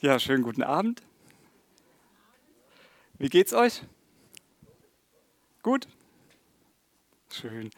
[0.00, 1.02] Ja, schönen guten Abend.
[3.18, 3.82] Wie geht's euch?
[5.64, 5.88] Gut?
[7.32, 7.70] Schön.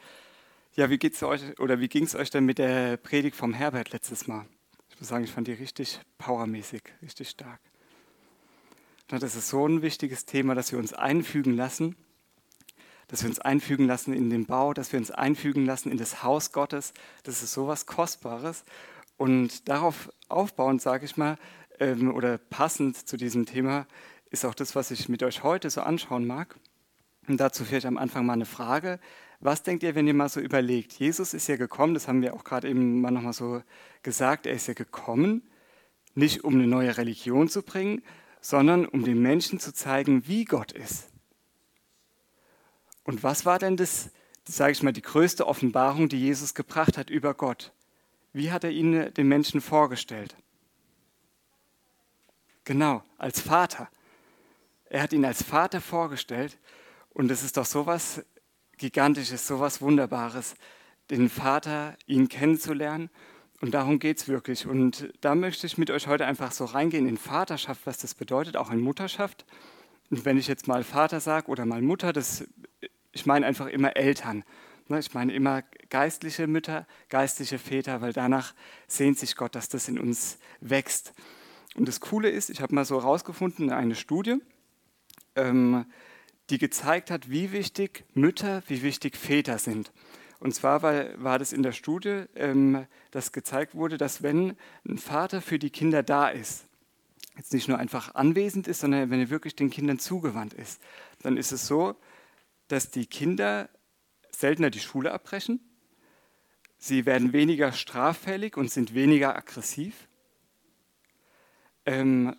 [0.75, 3.93] Ja, wie geht's euch oder wie ging es euch denn mit der Predigt vom Herbert
[3.93, 4.45] letztes Mal?
[4.91, 7.61] Ich muss sagen, ich fand die richtig powermäßig, richtig stark.
[9.09, 11.97] Das ist so ein wichtiges Thema, dass wir uns einfügen lassen,
[13.09, 16.23] dass wir uns einfügen lassen in den Bau, dass wir uns einfügen lassen in das
[16.23, 16.93] Haus Gottes.
[17.23, 18.65] Das ist so was Kostbares.
[19.17, 21.37] Und darauf aufbauend, sage ich mal,
[21.81, 23.87] ähm, oder passend zu diesem Thema
[24.31, 26.57] ist auch das, was ich mit euch heute so anschauen mag.
[27.27, 29.01] Und dazu vielleicht am Anfang mal eine Frage.
[29.41, 30.93] Was denkt ihr, wenn ihr mal so überlegt?
[30.93, 33.63] Jesus ist ja gekommen, das haben wir auch gerade eben mal nochmal so
[34.03, 35.43] gesagt, er ist ja gekommen,
[36.15, 38.03] nicht um eine neue Religion zu bringen,
[38.41, 41.09] sondern um den Menschen zu zeigen, wie Gott ist.
[43.05, 44.11] Und was war denn das,
[44.45, 47.73] sage ich mal, die größte Offenbarung, die Jesus gebracht hat über Gott?
[48.33, 50.37] Wie hat er ihn den Menschen vorgestellt?
[52.65, 53.89] Genau, als Vater.
[54.87, 56.59] Er hat ihn als Vater vorgestellt
[57.11, 58.25] und es ist doch sowas
[58.77, 60.55] Gigantisches, sowas Wunderbares,
[61.11, 63.11] den Vater, ihn kennenzulernen.
[63.61, 64.67] Und darum geht es wirklich.
[64.67, 68.57] Und da möchte ich mit euch heute einfach so reingehen in Vaterschaft, was das bedeutet,
[68.57, 69.45] auch in Mutterschaft.
[70.11, 72.45] Und wenn ich jetzt mal Vater sage oder mal Mutter, das,
[73.13, 74.45] ich meine einfach immer Eltern.
[74.89, 78.55] Ne, ich meine immer geistliche Mütter, geistliche Väter, weil danach
[78.89, 81.13] sehnt sich Gott, dass das in uns wächst.
[81.75, 84.37] Und das Coole ist, ich habe mal so herausgefunden, eine Studie,
[85.37, 85.87] ähm,
[86.51, 89.93] die gezeigt hat, wie wichtig Mütter, wie wichtig Väter sind.
[90.41, 94.57] Und zwar war, war das in der Studie, ähm, dass gezeigt wurde, dass wenn
[94.89, 96.67] ein Vater für die Kinder da ist,
[97.37, 100.83] jetzt nicht nur einfach anwesend ist, sondern wenn er wirklich den Kindern zugewandt ist,
[101.23, 101.95] dann ist es so,
[102.69, 103.69] dass die Kinder
[104.31, 105.61] seltener die Schule abbrechen,
[106.79, 110.09] sie werden weniger straffällig und sind weniger aggressiv
[111.87, 112.35] ähm,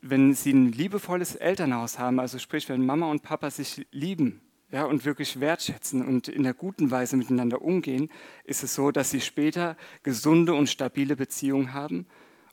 [0.00, 4.40] wenn sie ein liebevolles Elternhaus haben, also sprich, wenn Mama und Papa sich lieben
[4.70, 8.10] ja, und wirklich wertschätzen und in der guten Weise miteinander umgehen,
[8.44, 12.06] ist es so, dass sie später gesunde und stabile Beziehungen haben.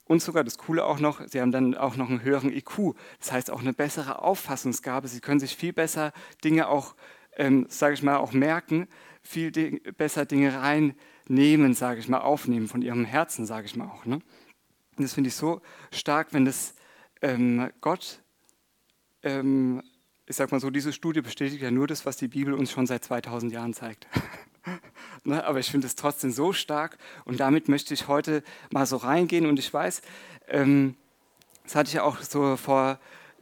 [0.06, 3.32] Und sogar das Coole auch noch, sie haben dann auch noch einen höheren IQ, das
[3.32, 5.08] heißt auch eine bessere Auffassungsgabe.
[5.08, 6.14] Sie können sich viel besser
[6.44, 6.96] Dinge auch,
[7.38, 8.88] ähm, sage ich mal, auch merken,
[9.24, 9.52] viel
[9.98, 14.06] besser Dinge reinnehmen, sage ich mal, aufnehmen von ihrem Herzen, sage ich mal auch.
[14.06, 14.20] Ne?
[14.98, 15.62] Und das finde ich so
[15.92, 16.74] stark, wenn das
[17.22, 18.22] ähm, Gott,
[19.24, 19.82] ähm,
[20.26, 22.88] ich sag mal so, diese Studie bestätigt ja nur das, was die Bibel uns schon
[22.88, 24.08] seit 2000 Jahren zeigt.
[25.24, 25.44] ne?
[25.44, 29.46] Aber ich finde es trotzdem so stark und damit möchte ich heute mal so reingehen
[29.46, 30.02] und ich weiß,
[30.48, 30.96] ähm,
[31.64, 33.00] das hatte ich ja auch so vor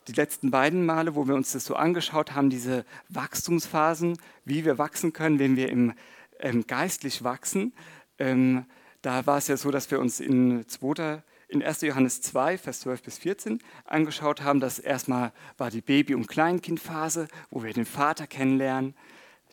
[0.08, 4.78] die letzten beiden Male, wo wir uns das so angeschaut haben, diese Wachstumsphasen, wie wir
[4.78, 5.94] wachsen können, wenn wir im,
[6.40, 7.74] ähm, geistlich wachsen.
[8.20, 8.66] Ähm,
[9.02, 11.22] da war es ja so, dass wir uns in 2
[11.54, 11.82] in 1.
[11.82, 17.28] Johannes 2, Vers 12 bis 14 angeschaut haben, dass erstmal war die Baby- und Kleinkindphase,
[17.52, 18.96] wo wir den Vater kennenlernen.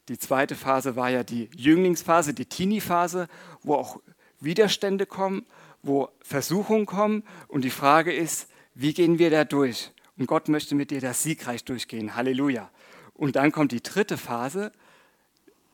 [0.08, 3.28] Die zweite Phase war ja die Jünglingsphase, die Teenie-Phase,
[3.62, 4.00] wo auch
[4.40, 5.44] Widerstände kommen,
[5.82, 7.22] wo Versuchungen kommen.
[7.48, 9.92] Und die Frage ist, wie gehen wir da durch?
[10.16, 12.16] Und Gott möchte mit dir das siegreich durchgehen.
[12.16, 12.70] Halleluja.
[13.12, 14.72] Und dann kommt die dritte Phase,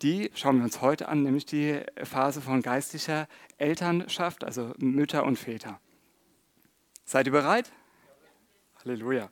[0.03, 5.39] die schauen wir uns heute an, nämlich die Phase von geistlicher Elternschaft, also Mütter und
[5.39, 5.81] Väter.
[7.09, 7.71] Seid ihr bereit?
[8.81, 9.31] Halleluja.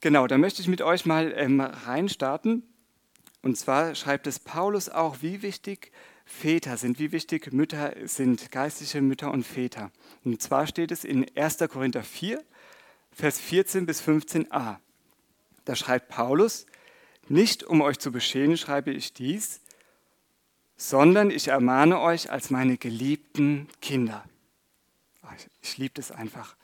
[0.00, 2.62] Genau, da möchte ich mit euch mal ähm, reinstarten.
[3.42, 5.92] Und zwar schreibt es Paulus auch, wie wichtig
[6.24, 9.90] Väter sind, wie wichtig Mütter sind, geistliche Mütter und Väter.
[10.24, 11.58] Und zwar steht es in 1.
[11.68, 12.42] Korinther 4,
[13.12, 14.76] Vers 14 bis 15a.
[15.66, 16.64] Da schreibt Paulus,
[17.28, 19.60] nicht um euch zu beschämen schreibe ich dies,
[20.76, 24.24] sondern ich ermahne euch als meine geliebten Kinder.
[25.36, 26.56] Ich, ich liebe das einfach.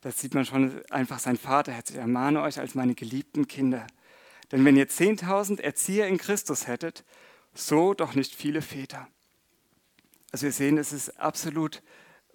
[0.00, 1.90] Das sieht man schon einfach sein Vaterherz.
[1.90, 3.86] Ich ermahne euch als meine geliebten Kinder.
[4.52, 7.04] Denn wenn ihr 10.000 Erzieher in Christus hättet,
[7.54, 9.08] so doch nicht viele Väter.
[10.30, 11.82] Also wir sehen, es ist absolut,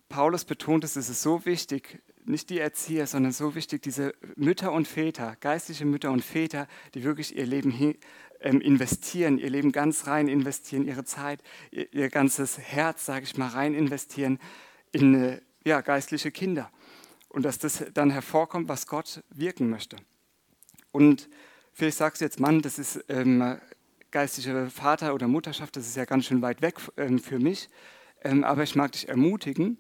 [0.08, 4.72] Paulus betont es, es ist so wichtig, nicht die Erzieher, sondern so wichtig, diese Mütter
[4.72, 7.96] und Väter, geistliche Mütter und Väter, die wirklich ihr Leben
[8.42, 11.42] ähm, investieren, ihr Leben ganz rein investieren, ihre Zeit,
[11.72, 14.40] ihr, ganzes Herz, sage ich mal, rein investieren
[14.92, 16.72] in ja, geistliche Kinder.
[17.30, 19.98] Und dass das dann hervorkommt, was Gott wirken möchte.
[20.92, 21.30] Und
[21.74, 23.60] vielleicht sagst du jetzt, Mann, das ist ähm,
[24.12, 27.70] geistliche Vater- oder Mutterschaft, das ist ja ganz schön weit weg ähm, für mich.
[28.22, 29.78] Ähm, aber ich mag dich ermutigen.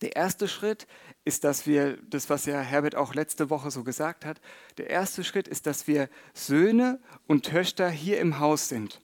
[0.00, 0.86] Der erste Schritt
[1.24, 4.40] ist, dass wir, das was ja Herbert auch letzte Woche so gesagt hat,
[4.78, 9.02] der erste Schritt ist, dass wir Söhne und Töchter hier im Haus sind.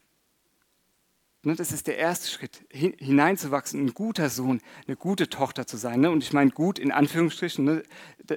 [1.44, 6.00] Ne, das ist der erste Schritt, hineinzuwachsen, ein guter Sohn, eine gute Tochter zu sein.
[6.00, 6.11] Ne?
[6.11, 7.82] Und ich meine gut in Anführungsstrichen, ne?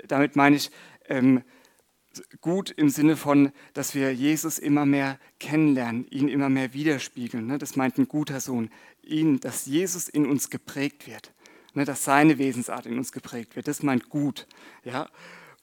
[0.08, 0.72] damit meine ich
[1.08, 1.44] ähm,
[2.42, 7.58] gut im Sinne von, dass wir Jesus immer mehr kennenlernen, ihn immer mehr widerspiegeln.
[7.60, 8.70] Das meint ein guter Sohn.
[9.04, 11.34] Ihn, dass Jesus in uns geprägt wird,
[11.76, 13.70] dass seine Wesensart in uns geprägt wird.
[13.70, 14.48] Das meint gut.
[14.84, 15.10] Ja?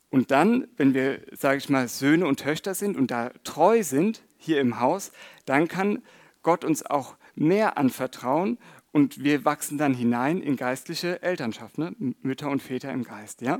[0.09, 4.23] Und dann, wenn wir, sage ich mal, Söhne und Töchter sind und da treu sind
[4.37, 5.11] hier im Haus,
[5.45, 6.01] dann kann
[6.41, 8.57] Gott uns auch mehr anvertrauen
[8.91, 11.95] und wir wachsen dann hinein in geistliche Elternschaft, ne?
[12.21, 13.41] Mütter und Väter im Geist.
[13.41, 13.59] Ja?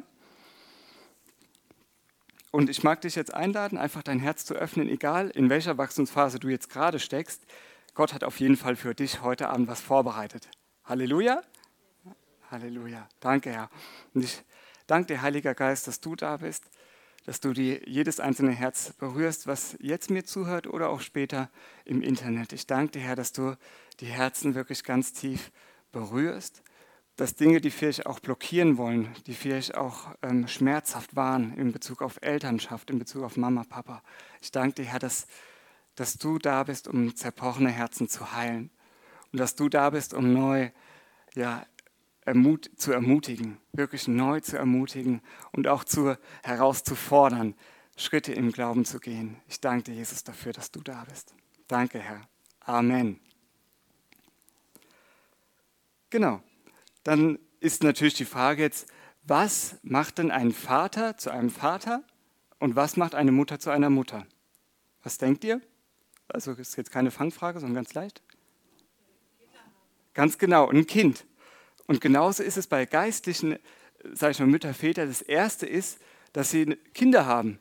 [2.52, 6.40] Und ich mag dich jetzt einladen, einfach dein Herz zu öffnen, egal in welcher Wachstumsphase
[6.40, 7.46] du jetzt gerade steckst.
[7.94, 10.50] Gott hat auf jeden Fall für dich heute Abend was vorbereitet.
[10.86, 11.42] Halleluja.
[12.50, 13.08] Halleluja.
[13.20, 13.70] Danke, Herr.
[14.14, 14.42] Und ich
[14.88, 16.70] danke dir, Heiliger Geist, dass du da bist
[17.26, 21.50] dass du die, jedes einzelne Herz berührst, was jetzt mir zuhört oder auch später
[21.84, 22.54] im Internet.
[22.54, 23.56] Ich danke dir, Herr, dass du
[24.00, 25.52] die Herzen wirklich ganz tief
[25.92, 26.62] berührst,
[27.16, 32.02] dass Dinge, die vielleicht auch blockieren wollen, die vielleicht auch ähm, schmerzhaft waren in Bezug
[32.02, 34.04] auf Elternschaft, in Bezug auf Mama, Papa.
[34.42, 35.26] Ich danke dir, Herr, dass,
[35.96, 38.70] dass du da bist, um zerbrochene Herzen zu heilen
[39.32, 40.70] und dass du da bist, um neu
[41.36, 41.66] ja,
[42.26, 47.56] ermut zu ermutigen, wirklich neu zu ermutigen und auch zu, herauszufordern,
[47.96, 49.38] Schritte im Glauben zu gehen.
[49.48, 51.34] Ich danke dir, Jesus, dafür, dass du da bist.
[51.68, 52.28] Danke, Herr.
[52.62, 53.20] Amen.
[56.10, 56.42] Genau.
[57.04, 58.88] Dann ist natürlich die Frage jetzt,
[59.24, 62.04] was macht denn ein Vater zu einem Vater
[62.60, 64.26] und was macht eine Mutter zu einer Mutter?
[65.04, 65.62] Was denkt ihr?
[66.28, 68.22] Also ist jetzt keine Fangfrage, sondern ganz leicht.
[70.14, 71.26] Ganz genau, ein Kind.
[71.88, 73.58] Und genauso ist es bei geistlichen,
[74.14, 75.06] sage ich mal, Mütter, Väter.
[75.06, 76.00] Das Erste ist,
[76.34, 77.60] dass sie Kinder haben.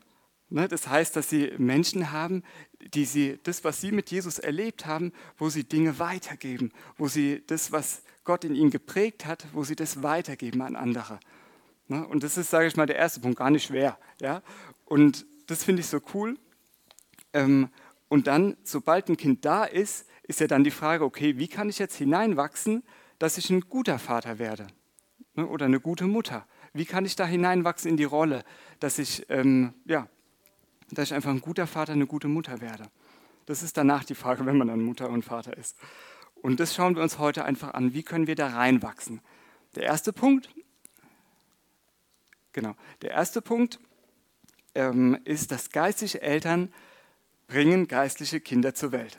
[0.51, 2.43] Ne, das heißt, dass sie Menschen haben,
[2.79, 7.43] die sie das, was sie mit Jesus erlebt haben, wo sie Dinge weitergeben, wo sie
[7.47, 11.19] das, was Gott in ihnen geprägt hat, wo sie das weitergeben an andere.
[11.89, 13.99] Ne, und das ist, sage ich mal, der erste Punkt, gar nicht schwer.
[14.85, 16.39] Und das finde ich so cool.
[17.33, 17.69] Ähm,
[18.09, 21.69] und dann, sobald ein Kind da ist, ist ja dann die Frage, okay, wie kann
[21.69, 22.83] ich jetzt hineinwachsen,
[23.19, 24.67] dass ich ein guter Vater werde
[25.35, 26.47] ne, oder eine gute Mutter?
[26.73, 28.45] Wie kann ich da hineinwachsen in die Rolle,
[28.81, 30.09] dass ich, ähm, ja,
[30.91, 32.91] dass ich einfach ein guter Vater, eine gute Mutter werde?
[33.47, 35.77] Das ist danach die Frage, wenn man dann Mutter und Vater ist.
[36.35, 37.95] Und das schauen wir uns heute einfach an.
[37.95, 39.21] Wie können wir da reinwachsen?
[39.77, 40.51] Der erste Punkt,
[42.53, 43.81] genau, der erste Punkt
[44.75, 46.73] ähm, ist, dass geistliche Eltern
[47.47, 49.19] bringen geistliche Kinder zur Welt.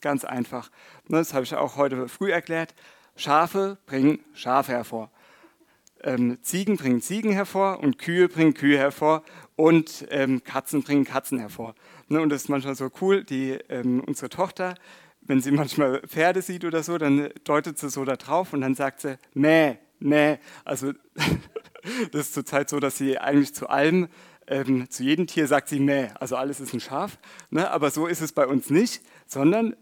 [0.00, 0.70] Ganz einfach.
[1.08, 2.74] Ne, das habe ich auch heute früh erklärt.
[3.16, 5.10] Schafe bringen Schafe hervor.
[6.04, 9.24] Ähm, Ziegen bringen Ziegen hervor und Kühe bringen Kühe hervor
[9.56, 11.74] und ähm, Katzen bringen Katzen hervor.
[12.08, 13.24] Ne, und das ist manchmal so cool.
[13.24, 14.74] Die, ähm, unsere Tochter,
[15.22, 18.76] wenn sie manchmal Pferde sieht oder so, dann deutet sie so da drauf und dann
[18.76, 20.38] sagt sie, mäh, mäh.
[20.64, 20.92] Also
[22.12, 24.08] das ist zurzeit so, dass sie eigentlich zu allem
[24.50, 27.18] ähm, zu jedem Tier sagt sie mäh, also alles ist ein Schaf.
[27.50, 27.70] Ne?
[27.70, 29.76] Aber so ist es bei uns nicht, sondern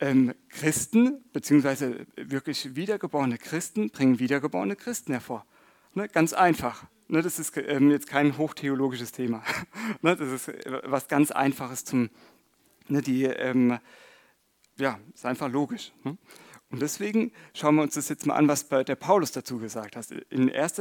[0.00, 5.46] ähm, Christen, beziehungsweise wirklich wiedergeborene Christen, bringen wiedergeborene Christen hervor.
[5.94, 6.84] Ne, ganz einfach.
[7.08, 9.42] Ne, das ist ähm, jetzt kein hochtheologisches Thema.
[10.02, 12.08] ne, das ist äh, was ganz Einfaches zum,
[12.88, 13.78] ne, die, ähm,
[14.78, 15.92] ja, ist einfach logisch.
[16.04, 16.16] Ne?
[16.70, 20.06] Und deswegen schauen wir uns das jetzt mal an, was der Paulus dazu gesagt hat.
[20.30, 20.80] In 1.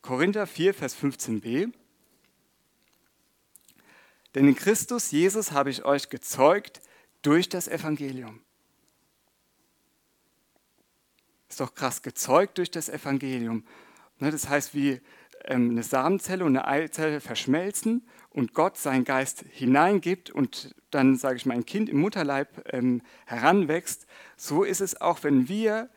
[0.00, 1.72] Korinther 4, Vers 15b.
[4.34, 6.80] Denn in Christus Jesus habe ich euch gezeugt,
[7.22, 8.40] durch das Evangelium.
[11.48, 13.64] Ist doch krass, gezeugt durch das Evangelium.
[14.18, 15.00] Ne, das heißt, wie
[15.44, 21.36] ähm, eine Samenzelle und eine Eizelle verschmelzen und Gott seinen Geist hineingibt und dann, sage
[21.36, 25.88] ich mal, ein Kind im Mutterleib ähm, heranwächst, so ist es auch, wenn wir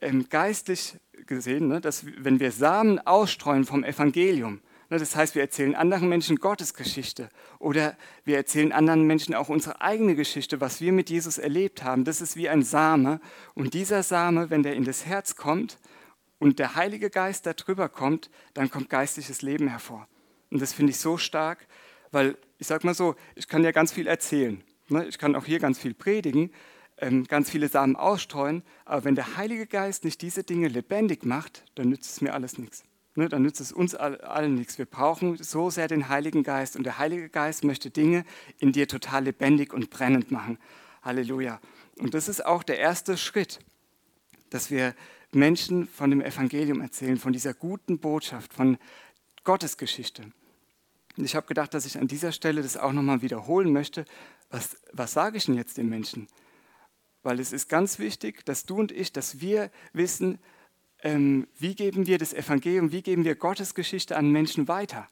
[0.00, 4.60] ähm, geistlich gesehen, ne, dass wenn wir Samen ausstreuen vom Evangelium,
[4.98, 9.80] das heißt, wir erzählen anderen Menschen Gottes Geschichte oder wir erzählen anderen Menschen auch unsere
[9.80, 12.04] eigene Geschichte, was wir mit Jesus erlebt haben.
[12.04, 13.20] Das ist wie ein Same.
[13.54, 15.78] Und dieser Same, wenn der in das Herz kommt
[16.38, 20.08] und der Heilige Geist darüber kommt, dann kommt geistliches Leben hervor.
[20.50, 21.66] Und das finde ich so stark,
[22.10, 24.62] weil ich sage mal so, ich kann ja ganz viel erzählen.
[24.88, 25.06] Ne?
[25.06, 26.50] Ich kann auch hier ganz viel predigen,
[26.98, 31.64] ähm, ganz viele Samen ausstreuen, aber wenn der Heilige Geist nicht diese Dinge lebendig macht,
[31.76, 34.78] dann nützt es mir alles nichts ne, dann nützt es uns allen nichts.
[34.78, 38.24] Wir brauchen so sehr den Heiligen Geist und der Heilige Geist möchte Dinge
[38.58, 40.58] in dir total lebendig und brennend machen.
[41.02, 41.60] Halleluja.
[41.98, 43.58] Und das ist auch der erste Schritt,
[44.50, 44.94] dass wir
[45.32, 48.78] Menschen von dem Evangelium erzählen, von dieser guten Botschaft, von
[49.44, 50.22] Gottes Geschichte.
[51.16, 54.04] Und ich habe gedacht, dass ich an dieser Stelle das auch nochmal wiederholen möchte.
[54.50, 56.28] Was, was sage ich denn jetzt den Menschen?
[57.22, 60.38] weil es ist ganz wichtig, dass du und ich, dass wir wissen,
[61.02, 65.08] ähm, wie geben wir das Evangelium, wie geben wir Gottes Geschichte an Menschen weiter.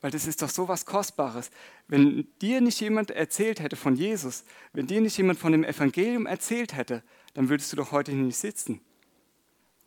[0.00, 1.50] Weil das ist doch so was Kostbares.
[1.86, 6.26] Wenn dir nicht jemand erzählt hätte von Jesus, wenn dir nicht jemand von dem Evangelium
[6.26, 7.02] erzählt hätte,
[7.34, 8.80] dann würdest du doch heute nicht sitzen.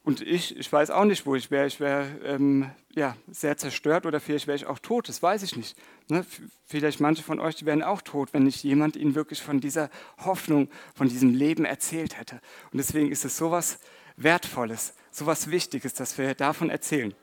[0.05, 1.65] Und ich, ich weiß auch nicht, wo ich wäre.
[1.65, 5.55] Ich wäre ähm, ja, sehr zerstört oder vielleicht wäre ich auch tot, das weiß ich
[5.55, 5.75] nicht.
[6.09, 6.23] Ne?
[6.67, 9.89] Vielleicht manche von euch die wären auch tot, wenn nicht jemand ihnen wirklich von dieser
[10.23, 12.39] Hoffnung, von diesem Leben erzählt hätte.
[12.71, 13.79] Und deswegen ist es so etwas
[14.15, 17.13] Wertvolles, so etwas Wichtiges, dass wir davon erzählen.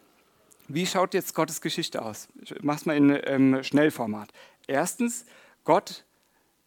[0.66, 2.28] Wie schaut jetzt Gottes Geschichte aus?
[2.40, 4.32] Ich mache es mal in ähm, Schnellformat.
[4.66, 5.26] Erstens,
[5.64, 6.04] Gott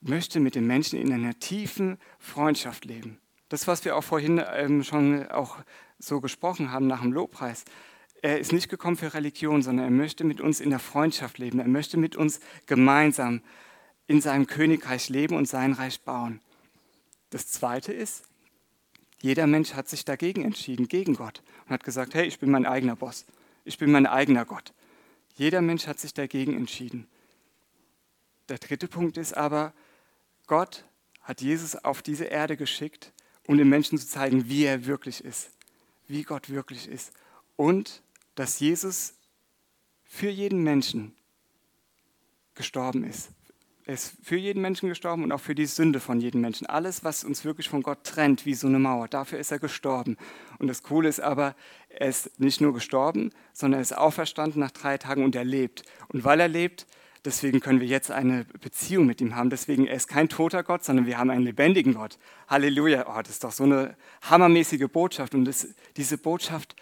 [0.01, 3.19] möchte mit den Menschen in einer tiefen Freundschaft leben.
[3.49, 5.57] Das, was wir auch vorhin ähm, schon auch
[5.97, 7.65] so gesprochen haben nach dem Lobpreis.
[8.21, 11.59] Er ist nicht gekommen für Religion, sondern er möchte mit uns in der Freundschaft leben.
[11.59, 13.41] Er möchte mit uns gemeinsam
[14.05, 16.39] in seinem Königreich leben und sein Reich bauen.
[17.31, 18.25] Das Zweite ist,
[19.21, 22.65] jeder Mensch hat sich dagegen entschieden, gegen Gott, und hat gesagt, hey, ich bin mein
[22.65, 23.25] eigener Boss,
[23.63, 24.73] ich bin mein eigener Gott.
[25.35, 27.07] Jeder Mensch hat sich dagegen entschieden.
[28.49, 29.73] Der dritte Punkt ist aber,
[30.47, 30.85] Gott
[31.21, 33.11] hat Jesus auf diese Erde geschickt,
[33.47, 35.49] um den Menschen zu zeigen, wie er wirklich ist
[36.07, 37.11] wie Gott wirklich ist
[37.55, 38.01] und
[38.35, 39.13] dass Jesus
[40.03, 41.15] für jeden Menschen
[42.53, 43.29] gestorben ist.
[43.87, 46.65] Er ist für jeden Menschen gestorben und auch für die Sünde von jedem Menschen.
[46.65, 50.17] Alles, was uns wirklich von Gott trennt, wie so eine Mauer, dafür ist er gestorben.
[50.57, 51.55] Und das Coole ist aber,
[51.89, 55.83] er ist nicht nur gestorben, sondern er ist auferstanden nach drei Tagen und er lebt.
[56.07, 56.87] Und weil er lebt,
[57.25, 59.49] Deswegen können wir jetzt eine Beziehung mit ihm haben.
[59.49, 62.19] Deswegen, er ist kein toter Gott, sondern wir haben einen lebendigen Gott.
[62.47, 63.07] Halleluja.
[63.09, 65.33] Oh, das ist doch so eine hammermäßige Botschaft.
[65.33, 66.75] Und das, diese Botschaft,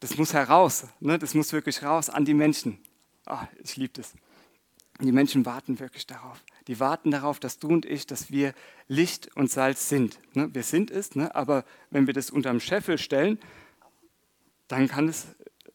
[0.00, 0.86] das muss heraus.
[1.00, 1.18] Ne?
[1.18, 2.78] Das muss wirklich raus an die Menschen.
[3.26, 4.14] Oh, ich liebe das.
[5.02, 6.44] Die Menschen warten wirklich darauf.
[6.68, 8.54] Die warten darauf, dass du und ich, dass wir
[8.86, 10.18] Licht und Salz sind.
[10.34, 10.48] Ne?
[10.54, 11.34] Wir sind es, ne?
[11.34, 13.38] aber wenn wir das unterm Scheffel stellen,
[14.68, 15.26] dann kann es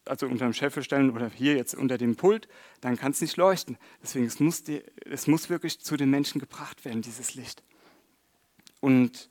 [0.06, 2.48] also unter dem Scheffel stellen oder hier jetzt unter dem Pult,
[2.80, 3.76] dann kann es nicht leuchten.
[4.02, 7.62] Deswegen es muss die, es muss wirklich zu den Menschen gebracht werden, dieses Licht.
[8.80, 9.28] Und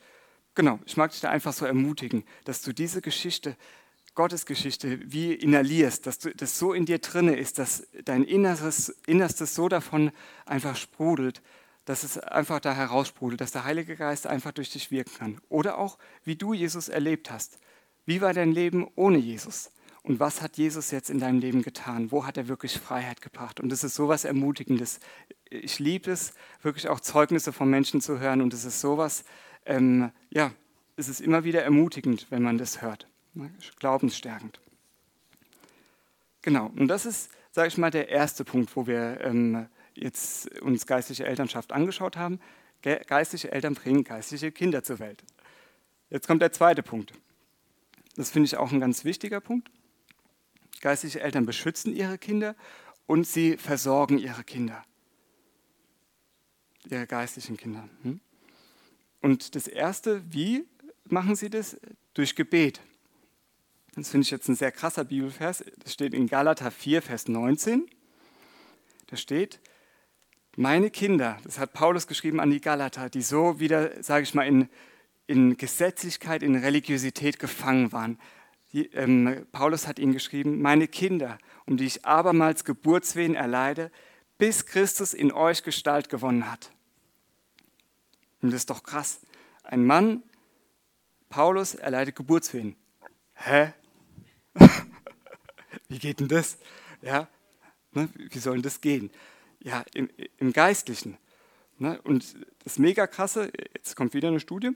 [0.54, 3.58] genau, ich mag dich da einfach so ermutigen, dass du diese Geschichte,
[4.18, 9.54] Gottes Geschichte, wie inhalierst, dass das so in dir drinne ist, dass dein Inneres, Innerstes
[9.54, 10.12] so davon
[10.48, 11.44] einfach sprudelt,
[11.86, 15.42] dass es einfach da heraussprudelt, dass der Heilige Geist einfach durch dich wirken kann.
[15.50, 17.60] Oder auch, wie du Jesus erlebt hast.
[18.08, 19.72] Wie war dein Leben ohne Jesus?
[20.02, 22.12] Und was hat Jesus jetzt in deinem Leben getan?
[22.12, 23.60] Wo hat er wirklich Freiheit gebracht?
[23.60, 25.00] Und das ist sowas Ermutigendes.
[25.48, 26.34] Ich liebe es,
[26.64, 28.42] wirklich auch Zeugnisse von Menschen zu hören.
[28.42, 29.26] Und es ist sowas,
[29.68, 30.52] ähm, ja,
[30.96, 33.08] es ist immer wieder ermutigend, wenn man das hört.
[33.38, 33.51] Ne?
[33.79, 34.60] Glaubensstärkend.
[36.41, 40.86] Genau, und das ist, sage ich mal, der erste Punkt, wo wir ähm, jetzt uns
[40.88, 42.39] geistliche Elternschaft angeschaut haben.
[42.82, 45.24] Geistliche Eltern bringen geistliche Kinder zur Welt.
[46.10, 47.13] Jetzt kommt der zweite Punkt.
[48.15, 49.70] Das finde ich auch ein ganz wichtiger Punkt.
[50.82, 52.56] Geistliche Eltern beschützen ihre Kinder
[53.08, 54.84] und sie versorgen ihre Kinder,
[56.89, 57.89] ihre geistlichen Kinder.
[58.03, 58.20] Hm?
[59.22, 60.65] Und das Erste, wie
[61.06, 61.77] machen sie das?
[62.13, 62.82] Durch Gebet.
[63.98, 65.63] Das finde ich jetzt ein sehr krasser Bibelvers.
[65.80, 67.89] Das steht in Galater 4, Vers 19.
[69.08, 69.60] Da steht,
[70.56, 74.46] meine Kinder, das hat Paulus geschrieben an die Galater, die so wieder, sage ich mal,
[74.46, 74.70] in,
[75.25, 78.20] in Gesetzlichkeit, in Religiosität gefangen waren,
[78.72, 83.92] ähm, Paulus hat ihnen geschrieben, meine Kinder, um die ich abermals Geburtswehen erleide,
[84.38, 86.72] bis Christus in euch Gestalt gewonnen hat.
[88.44, 89.22] Und das ist doch krass.
[89.63, 90.22] Ein Mann,
[91.30, 92.75] Paulus, erleidet Geburtswehen.
[93.34, 93.74] Hä?
[95.90, 96.58] wie geht denn das?
[97.02, 97.28] Ja,
[97.92, 98.10] ne?
[98.16, 99.12] wie soll denn das gehen?
[99.60, 101.18] Ja, im, im Geistlichen.
[101.78, 102.00] Ne?
[102.04, 104.72] Und das mega krasse, jetzt kommt wieder eine Studie,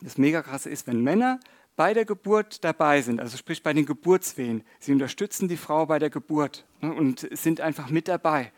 [0.00, 1.40] das mega krasse ist, wenn Männer
[1.76, 4.62] bei der Geburt dabei sind, also sprich bei den Geburtswehen.
[4.78, 8.52] Sie unterstützen die Frau bei der Geburt ne, und sind einfach mit dabei.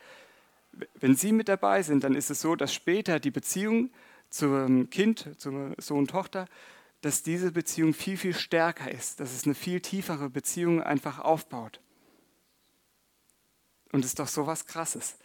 [1.00, 3.91] Wenn Sie mit dabei sind, dann ist es so, dass später die Beziehung
[4.29, 6.47] zum Kind, zum Sohn, Tochter,
[7.00, 11.81] dass diese Beziehung viel, viel stärker ist, dass es eine viel tiefere Beziehung einfach aufbaut.
[13.93, 15.17] Und es ist doch so was Krasses.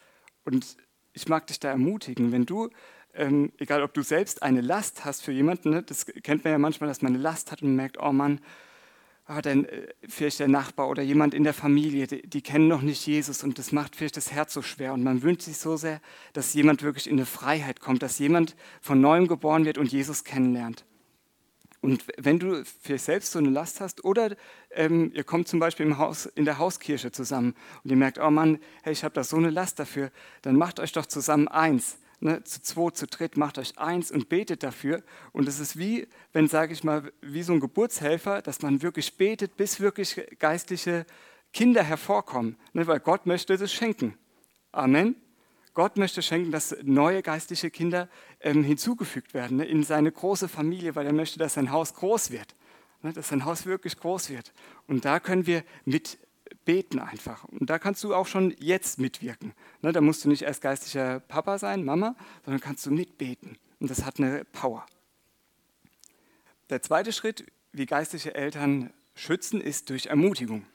[0.43, 0.77] Und
[1.13, 2.69] ich mag dich da ermutigen, wenn du
[3.13, 5.83] ähm, egal ob du selbst eine Last hast für jemanden, ne?
[5.83, 8.39] das kennt man ja manchmal, dass man eine Last hat und merkt, oh Mann,
[9.25, 12.81] ah, dann äh, vielleicht der Nachbar oder jemand in der Familie, die, die, kennen noch
[12.81, 15.77] nicht Jesus und das macht vielleicht das Herz so schwer und man wünscht sich so
[15.77, 16.01] sehr,
[16.33, 20.23] dass jemand wirklich in eine Freiheit kommt, dass jemand von neuem geboren wird und Jesus
[20.23, 20.85] kennenlernt.
[21.81, 24.35] Und wenn du für selbst so eine Last hast oder
[24.69, 28.29] ähm, ihr kommt zum Beispiel im Haus, in der Hauskirche zusammen und ihr merkt, oh
[28.29, 30.11] Mann, hey, ich habe da so eine Last dafür,
[30.43, 34.29] dann macht euch doch zusammen eins ne, zu zwei, zu dritt, macht euch eins und
[34.29, 35.03] betet dafür.
[35.33, 39.17] Und es ist wie, wenn, sage ich mal, wie so ein Geburtshelfer, dass man wirklich
[39.17, 41.05] betet, bis wirklich geistliche
[41.53, 44.17] Kinder hervorkommen, ne, weil Gott möchte das schenken.
[44.71, 45.15] Amen.
[45.73, 48.09] Gott möchte schenken, dass neue geistliche Kinder
[48.41, 52.31] ähm, hinzugefügt werden ne, in seine große Familie, weil er möchte, dass sein Haus groß
[52.31, 52.55] wird,
[53.01, 54.53] ne, dass sein Haus wirklich groß wird.
[54.87, 56.17] Und da können wir mit
[56.65, 57.45] beten einfach.
[57.45, 59.53] Und da kannst du auch schon jetzt mitwirken.
[59.81, 63.57] Ne, da musst du nicht erst geistlicher Papa sein, Mama, sondern kannst du mitbeten.
[63.79, 64.85] Und das hat eine Power.
[66.69, 70.65] Der zweite Schritt, wie geistliche Eltern schützen, ist durch Ermutigung.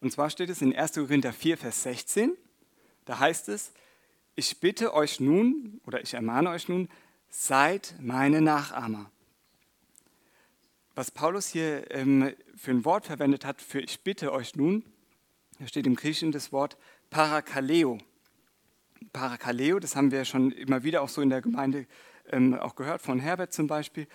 [0.00, 0.94] Und zwar steht es in 1.
[0.94, 2.36] Korinther 4, Vers 16.
[3.04, 3.72] Da heißt es,
[4.40, 6.88] ich bitte euch nun oder ich ermahne euch nun,
[7.28, 9.10] seid meine Nachahmer.
[10.94, 14.82] Was Paulus hier ähm, für ein Wort verwendet hat, für ich bitte euch nun,
[15.58, 16.78] da steht im Griechischen das Wort
[17.10, 17.98] Parakaleo.
[19.12, 21.86] Parakaleo, das haben wir schon immer wieder auch so in der Gemeinde
[22.32, 24.06] ähm, auch gehört, von Herbert zum Beispiel.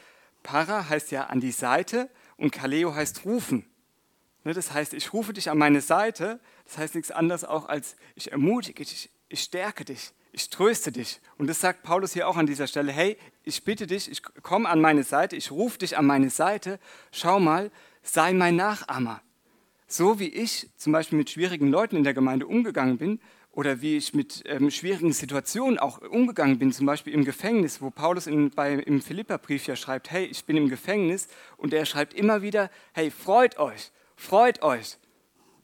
[0.41, 3.63] Para heißt ja an die Seite und Kaleo heißt rufen.
[4.43, 7.95] Ne, das heißt, ich rufe dich an meine Seite, das heißt nichts anderes auch als
[8.15, 11.19] ich ermutige dich, ich stärke dich, ich tröste dich.
[11.37, 14.69] Und das sagt Paulus hier auch an dieser Stelle, hey, ich bitte dich, ich komme
[14.69, 16.79] an meine Seite, ich rufe dich an meine Seite,
[17.11, 17.69] schau mal,
[18.01, 19.21] sei mein Nachahmer.
[19.87, 23.19] So wie ich zum Beispiel mit schwierigen Leuten in der Gemeinde umgegangen bin
[23.51, 27.89] oder wie ich mit ähm, schwierigen Situationen auch umgegangen bin, zum Beispiel im Gefängnis, wo
[27.89, 31.27] Paulus in, bei, im Philipperbrief ja schreibt, hey, ich bin im Gefängnis
[31.57, 34.97] und er schreibt immer wieder, hey, freut euch, freut euch.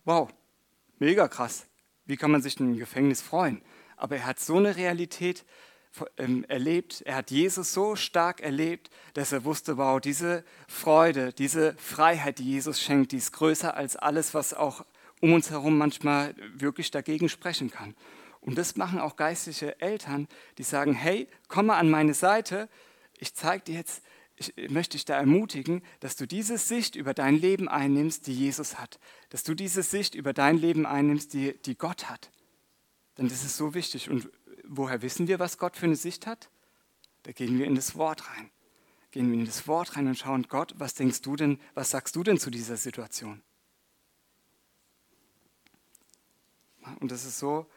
[0.04, 0.30] Wow,
[1.00, 1.71] mega krass.
[2.12, 3.62] Wie kann man sich denn im Gefängnis freuen?
[3.96, 5.46] Aber er hat so eine Realität
[6.18, 11.74] ähm, erlebt, er hat Jesus so stark erlebt, dass er wusste, wow, diese Freude, diese
[11.77, 14.86] Freiheit, die Jesus schenkt, die ist größer als alles, was auch
[15.22, 17.96] um uns herum manchmal wirklich dagegen sprechen kann.
[18.41, 20.27] Und das machen auch geistliche Eltern,
[20.58, 22.68] die sagen, hey, komm mal an meine Seite,
[23.20, 24.03] ich zeige dir jetzt,
[24.42, 28.80] ich möchte dich da ermutigen, dass du diese Sicht über dein Leben einnimmst, die Jesus
[28.80, 29.00] hat.
[29.30, 32.32] Dass du diese Sicht über dein Leben einnimmst, die, die Gott hat.
[33.18, 34.10] Denn das ist so wichtig.
[34.10, 34.30] Und
[34.64, 36.50] woher wissen wir, was Gott für eine Sicht hat?
[37.24, 38.50] Da gehen wir in das Wort rein.
[39.12, 42.16] Gehen wir in das Wort rein und schauen, Gott, was denkst du denn, was sagst
[42.16, 43.42] du denn zu dieser Situation?
[47.00, 47.68] Und das ist so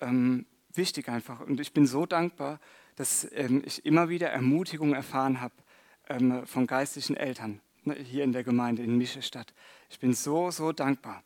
[0.00, 1.40] ähm, wichtig einfach.
[1.40, 2.60] Und ich bin so dankbar,
[2.96, 5.54] dass ähm, ich immer wieder Ermutigung erfahren habe
[6.10, 9.54] ähm, von geistlichen Eltern ne, hier in der Gemeinde in Mischestadt.
[9.88, 11.22] Ich bin so, so dankbar.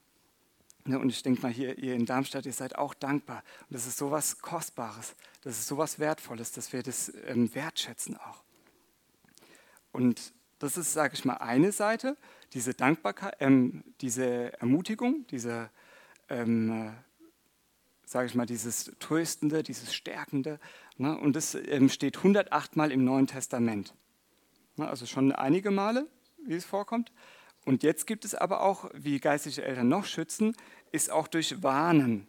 [0.85, 3.43] Ne, und ich denke mal, hier ihr in Darmstadt, ihr seid auch dankbar.
[3.63, 7.53] Und das ist so was Kostbares, das ist so was Wertvolles, dass wir das ähm,
[7.55, 8.45] wertschätzen auch.
[9.93, 12.17] Und das ist, sage ich mal, eine Seite,
[12.53, 15.71] diese Dankbarkeit, ähm, diese Ermutigung, diese,
[16.29, 16.91] ähm, äh,
[18.05, 20.61] sage ich mal, dieses Tröstende, dieses Stärkende.
[20.97, 21.17] Ne?
[21.17, 23.95] Und das ähm, steht 108 Mal im Neuen Testament.
[24.77, 24.89] Ne?
[24.89, 26.07] Also schon einige Male,
[26.45, 27.13] wie es vorkommt.
[27.65, 30.57] Und jetzt gibt es aber auch, wie geistliche Eltern noch schützen,
[30.93, 32.27] ist auch durch Warnen.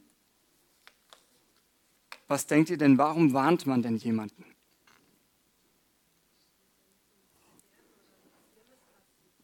[2.28, 4.46] Was denkt ihr denn, warum warnt man denn jemanden?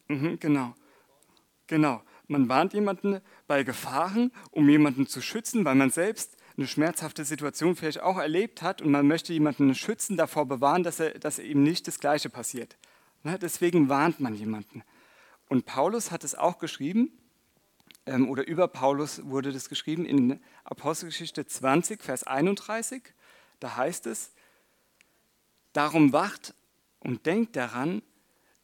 [0.08, 0.76] Mhm, genau,
[1.68, 2.02] genau.
[2.28, 7.76] Man warnt jemanden bei Gefahren, um jemanden zu schützen, weil man selbst eine schmerzhafte Situation
[7.76, 11.64] vielleicht auch erlebt hat und man möchte jemanden schützen, davor bewahren, dass, er, dass ihm
[11.64, 12.78] nicht das Gleiche passiert.
[13.24, 14.84] Ne, deswegen warnt man jemanden.
[15.48, 17.12] Und Paulus hat es auch geschrieben,
[18.06, 23.04] ähm, oder über Paulus wurde das geschrieben in Apostelgeschichte 20, Vers 31.
[23.60, 24.32] Da heißt es,
[25.74, 26.56] darum wacht
[27.00, 28.02] und denkt daran,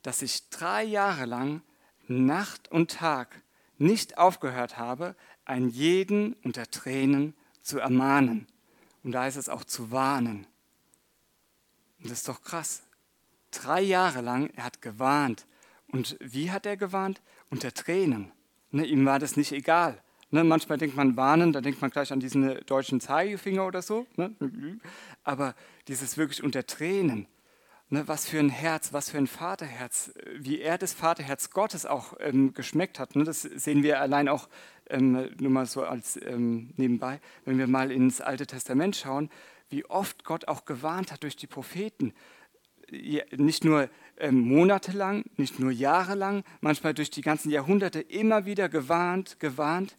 [0.02, 1.62] dass ich drei Jahre lang
[2.08, 3.42] Nacht und Tag
[3.78, 5.16] nicht aufgehört habe,
[5.46, 8.48] einen jeden unter Tränen zu ermahnen.
[9.04, 10.48] Und da heißt es auch zu warnen.
[12.00, 12.87] Und das ist doch krass.
[13.64, 15.48] Drei Jahre lang, er hat gewarnt,
[15.92, 17.22] und wie hat er gewarnt?
[17.50, 18.32] Unter Tränen.
[18.72, 20.02] Ne, ihm war das nicht egal.
[20.30, 24.06] Ne, manchmal denkt man warnen, da denkt man gleich an diesen deutschen Zeigefinger oder so.
[24.18, 24.36] Ne?
[25.24, 25.56] Aber
[25.88, 27.28] dieses wirklich unter Tränen.
[27.90, 32.14] Ne, was für ein Herz, was für ein Vaterherz, wie er das Vaterherz Gottes auch
[32.20, 33.16] ähm, geschmeckt hat.
[33.16, 34.50] Ne, das sehen wir allein auch
[34.90, 39.30] ähm, nur mal so als ähm, nebenbei, wenn wir mal ins Alte Testament schauen,
[39.70, 42.14] wie oft Gott auch gewarnt hat durch die Propheten
[42.92, 49.40] nicht nur ähm, monatelang, nicht nur jahrelang, manchmal durch die ganzen Jahrhunderte immer wieder gewarnt,
[49.40, 49.98] gewarnt.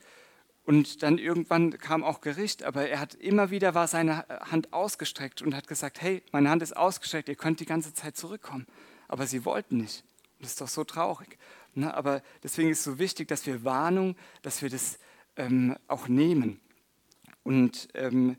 [0.65, 5.41] Und dann irgendwann kam auch Gericht, aber er hat immer wieder war seine Hand ausgestreckt
[5.41, 8.67] und hat gesagt, hey, meine Hand ist ausgestreckt, ihr könnt die ganze Zeit zurückkommen.
[9.07, 10.05] Aber sie wollten nicht.
[10.41, 11.39] das ist doch so traurig.
[11.75, 11.95] Ne?
[11.95, 14.99] Aber deswegen ist es so wichtig, dass wir Warnung, dass wir das
[15.37, 16.61] ähm, auch nehmen.
[17.45, 18.37] Und ähm,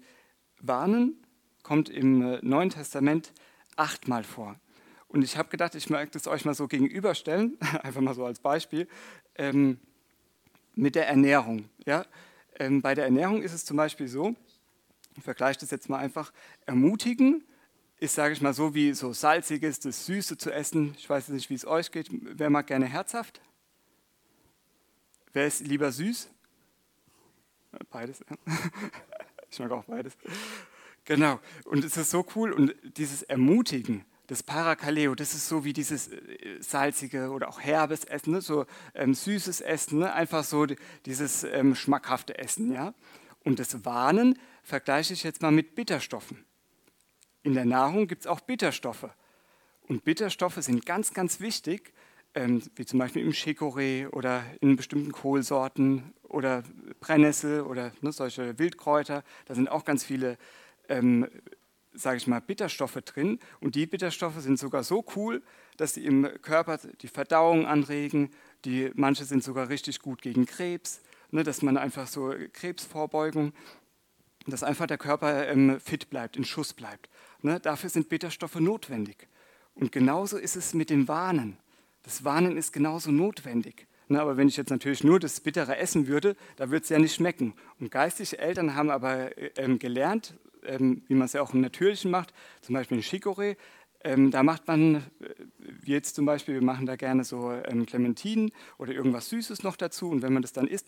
[0.60, 1.26] warnen
[1.64, 3.34] kommt im äh, Neuen Testament
[3.80, 4.60] achtmal vor.
[5.08, 8.40] Und ich habe gedacht, ich mag das euch mal so gegenüberstellen, einfach mal so als
[8.40, 8.88] Beispiel,
[9.36, 9.80] ähm,
[10.76, 11.70] mit der Ernährung.
[11.86, 12.06] Ja?
[12.58, 14.36] Ähm, bei der Ernährung ist es zum Beispiel so,
[15.18, 16.32] ich vergleiche das jetzt mal einfach,
[16.66, 17.44] ermutigen
[17.98, 20.94] ist, sage ich mal, so wie so salziges, das Süße zu essen.
[20.98, 22.08] Ich weiß nicht, wie es euch geht.
[22.12, 23.42] Wer mag gerne herzhaft?
[25.34, 26.30] Wer ist lieber süß?
[27.90, 28.24] Beides.
[29.52, 30.16] Ich mag auch beides.
[31.10, 31.40] Genau.
[31.66, 32.52] Und es ist so cool.
[32.54, 38.04] Und dieses Ermutigen, das Parakaleo, das ist so wie dieses äh, salzige oder auch herbes
[38.04, 38.42] Essen, ne?
[38.42, 40.14] so ähm, süßes Essen, ne?
[40.14, 40.68] einfach so
[41.08, 42.72] dieses ähm, schmackhafte Essen.
[42.72, 42.94] Ja?
[43.44, 46.46] Und das Warnen vergleiche ich jetzt mal mit Bitterstoffen.
[47.42, 49.10] In der Nahrung gibt es auch Bitterstoffe.
[49.82, 51.92] Und Bitterstoffe sind ganz, ganz wichtig,
[52.36, 56.62] ähm, wie zum Beispiel im Chicorée oder in bestimmten Kohlsorten oder
[57.00, 59.24] Brennnessel oder ne, solche Wildkräuter.
[59.46, 60.38] Da sind auch ganz viele,
[60.90, 61.28] ähm,
[61.94, 63.40] sage ich mal, Bitterstoffe drin.
[63.60, 65.42] Und die Bitterstoffe sind sogar so cool,
[65.78, 68.32] dass sie im Körper die Verdauung anregen.
[68.66, 73.54] Die, manche sind sogar richtig gut gegen Krebs, ne, dass man einfach so Krebsvorbeugung,
[74.48, 77.10] dass einfach der Körper ähm, fit bleibt, in Schuss bleibt.
[77.42, 79.28] Ne, dafür sind Bitterstoffe notwendig.
[79.76, 81.58] Und genauso ist es mit dem Warnen.
[82.04, 83.88] Das Warnen ist genauso notwendig.
[84.08, 86.98] Ne, aber wenn ich jetzt natürlich nur das Bittere essen würde, da würde es ja
[86.98, 87.54] nicht schmecken.
[87.80, 90.34] Und geistige Eltern haben aber ähm, gelernt,
[90.70, 93.58] ähm, wie man es ja auch im Natürlichen macht, zum Beispiel in Chicorée,
[94.02, 95.02] ähm, da macht man, äh,
[95.58, 99.76] wie jetzt zum Beispiel, wir machen da gerne so ähm, Clementinen oder irgendwas Süßes noch
[99.76, 100.88] dazu und wenn man das dann isst,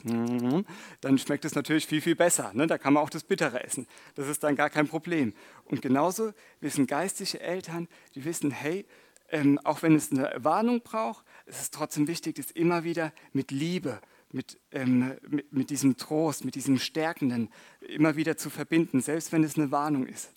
[1.01, 2.51] dann schmeckt es natürlich viel, viel besser.
[2.53, 2.67] Ne?
[2.67, 3.85] Da kann man auch das Bittere essen.
[4.15, 5.33] Das ist dann gar kein Problem.
[5.65, 8.85] Und genauso wissen geistige Eltern, die wissen, hey,
[9.29, 13.51] ähm, auch wenn es eine Warnung braucht, ist es trotzdem wichtig, das immer wieder mit
[13.51, 13.99] Liebe,
[14.31, 17.49] mit, ähm, mit, mit diesem Trost, mit diesem Stärkenden
[17.81, 20.33] immer wieder zu verbinden, selbst wenn es eine Warnung ist.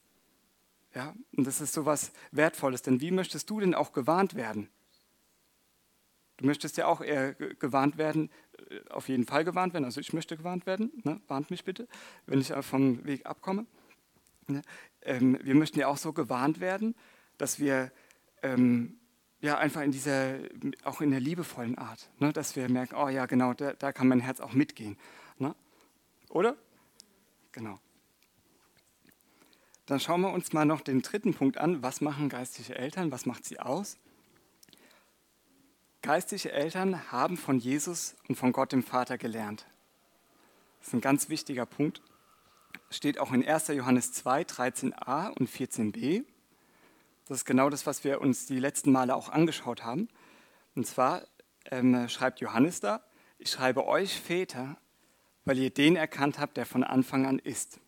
[0.94, 4.68] Ja, und das ist so was Wertvolles, denn wie möchtest du denn auch gewarnt werden?
[6.37, 8.30] Du möchtest ja auch eher gewarnt werden,
[8.70, 11.20] äh, auf jeden Fall gewarnt werden, also ich möchte gewarnt werden, ne?
[11.26, 11.88] warnt mich bitte,
[12.26, 13.66] wenn ich vom Weg abkomme.
[14.46, 14.62] Ne?
[15.02, 16.94] Ähm, wir möchten ja auch so gewarnt werden,
[17.38, 17.92] dass wir
[18.42, 18.98] ähm,
[19.44, 20.38] ja einfach in dieser,
[20.85, 22.33] auch in der liebevollen Art, ne?
[22.33, 24.96] dass wir merken, oh ja, genau, da, da kann mein Herz auch mitgehen.
[25.38, 25.54] Ne?
[26.30, 26.57] Oder?
[27.52, 27.78] Genau.
[29.87, 31.83] Dann schauen wir uns mal noch den dritten Punkt an.
[31.83, 33.12] Was machen geistliche Eltern?
[33.12, 33.98] Was macht sie aus?
[36.00, 39.66] Geistliche Eltern haben von Jesus und von Gott dem Vater gelernt.
[40.78, 42.00] Das ist ein ganz wichtiger Punkt.
[42.90, 43.68] Steht auch in 1.
[43.68, 46.24] Johannes 2, 13a und 14b.
[47.26, 50.08] Das ist genau das, was wir uns die letzten Male auch angeschaut haben.
[50.74, 51.22] Und zwar
[51.70, 53.02] ähm, schreibt Johannes da,
[53.38, 54.76] ich schreibe euch Väter,
[55.44, 57.80] weil ihr den erkannt habt, der von Anfang an ist.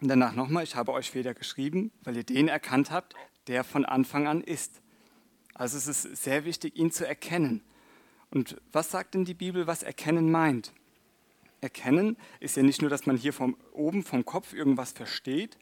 [0.00, 3.14] Und danach nochmal, ich habe euch Väter geschrieben, weil ihr den erkannt habt,
[3.46, 4.80] der von Anfang an ist.
[5.54, 7.62] Also es ist sehr wichtig, ihn zu erkennen.
[8.30, 10.72] Und was sagt denn die Bibel, was erkennen meint?
[11.60, 15.58] Erkennen ist ja nicht nur, dass man hier vom, oben vom Kopf irgendwas versteht,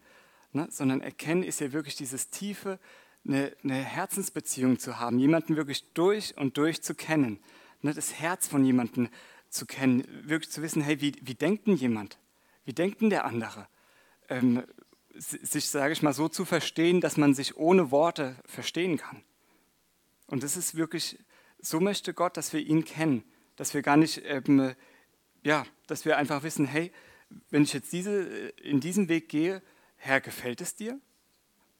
[0.52, 2.78] ne, sondern erkennen ist ja wirklich dieses tiefe,
[3.26, 7.38] eine, eine, Herzensbeziehung zu haben, jemanden wirklich durch und durch zu kennen,
[7.80, 9.08] ne, das Herz von jemandem
[9.48, 12.18] zu kennen, wirklich zu wissen, hey, wie, wie denkt denn jemand?
[12.64, 13.68] Wie denkt denn der andere?
[14.32, 14.64] ähm,
[15.14, 19.22] sich, sage ich mal, so zu verstehen, dass man sich ohne Worte verstehen kann.
[20.26, 21.18] Und das ist wirklich,
[21.58, 23.22] so möchte Gott, dass wir ihn kennen,
[23.56, 24.74] dass wir gar nicht, ähm,
[25.42, 26.92] ja, dass wir einfach wissen, hey,
[27.50, 28.22] wenn ich jetzt diese,
[28.62, 29.62] in diesen Weg gehe,
[29.96, 30.98] Herr, gefällt es dir?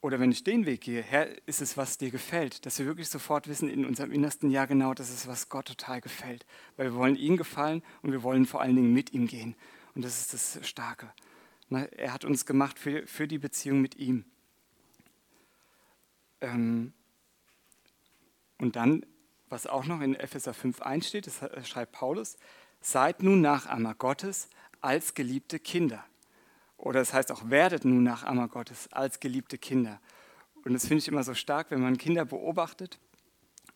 [0.02, 2.66] Oder wenn ich den Weg gehe, Herr, ist es, was dir gefällt?
[2.66, 6.00] Dass wir wirklich sofort wissen in unserem Innersten, ja genau, das ist, was Gott total
[6.00, 6.44] gefällt.
[6.76, 9.54] Weil wir wollen ihm gefallen und wir wollen vor allen Dingen mit ihm gehen.
[9.94, 11.12] Und das ist das Starke.
[11.70, 14.24] Er hat uns gemacht für, für die Beziehung mit ihm.
[16.40, 16.92] Ähm,
[18.58, 19.06] und dann,
[19.48, 22.36] was auch noch in Epheser 5 einsteht, das schreibt Paulus,
[22.80, 24.48] seid nun Nachahmer Gottes
[24.80, 26.04] als geliebte Kinder.
[26.82, 30.00] Oder es heißt auch, werdet nun Nachahmer Gottes als geliebte Kinder.
[30.64, 32.98] Und das finde ich immer so stark, wenn man Kinder beobachtet,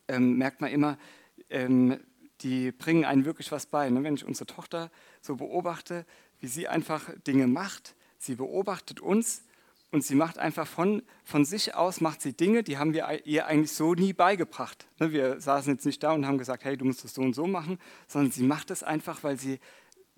[0.08, 0.98] ähm, merkt man immer,
[1.48, 2.00] ähm,
[2.40, 3.88] die bringen einen wirklich was bei.
[3.90, 4.02] Ne?
[4.02, 4.90] Wenn ich unsere Tochter
[5.20, 6.04] so beobachte,
[6.40, 7.94] wie sie einfach Dinge macht.
[8.18, 9.44] Sie beobachtet uns
[9.92, 13.46] und sie macht einfach von, von sich aus, macht sie Dinge, die haben wir ihr
[13.46, 14.88] eigentlich so nie beigebracht.
[14.98, 17.34] Ne, wir saßen jetzt nicht da und haben gesagt, hey, du musst das so und
[17.34, 19.60] so machen, sondern sie macht es einfach, weil sie,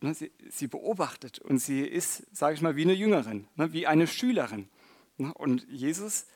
[0.00, 4.06] sie, sie beobachtet und sie ist, sage ich mal, wie eine Jüngerin, ne, wie eine
[4.06, 4.68] Schülerin.
[5.34, 6.26] Und Jesus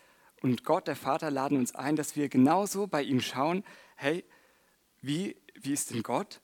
[0.40, 3.64] und Gott, der Vater, laden uns ein, dass wir genauso bei ihm schauen,
[3.96, 4.24] hey,
[5.00, 6.40] wie, wie ist denn Gott?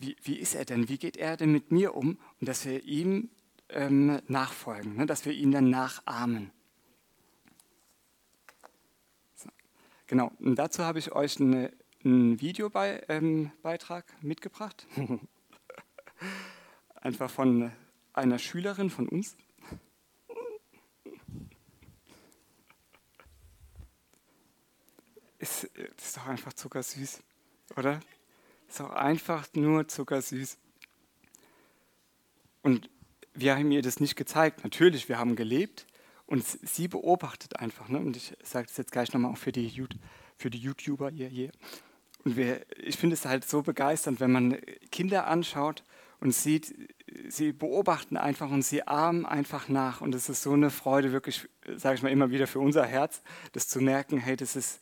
[0.00, 0.88] wie, wie ist er denn?
[0.88, 2.18] Wie geht er denn mit mir um?
[2.40, 3.28] Und dass wir ihm
[3.68, 5.06] ähm, nachfolgen, ne?
[5.06, 6.50] dass wir ihn dann nachahmen.
[9.36, 9.50] So.
[10.06, 11.70] Genau, und dazu habe ich euch eine,
[12.02, 13.52] einen Videobeitrag ähm,
[14.22, 14.86] mitgebracht.
[16.94, 17.72] Einfach von
[18.12, 19.36] einer Schülerin von uns.
[25.38, 27.22] Ist, ist doch einfach zuckersüß,
[27.76, 28.00] oder?
[28.68, 30.58] Ist auch einfach nur zuckersüß.
[32.62, 32.90] Und
[33.32, 34.64] wir haben ihr das nicht gezeigt.
[34.64, 35.86] Natürlich, wir haben gelebt
[36.26, 37.88] und sie beobachtet einfach.
[37.88, 37.98] Ne?
[37.98, 39.86] Und ich sage das jetzt gleich nochmal auch für die,
[40.36, 41.28] für die YouTuber hier.
[41.28, 41.52] hier.
[42.24, 44.58] Und wir, ich finde es halt so begeisternd, wenn man
[44.92, 45.84] Kinder anschaut
[46.20, 46.74] und sieht,
[47.28, 50.00] sie beobachten einfach und sie ahmen einfach nach.
[50.00, 53.22] Und es ist so eine Freude, wirklich, sage ich mal immer wieder für unser Herz,
[53.52, 54.80] das zu merken, hey, das ist,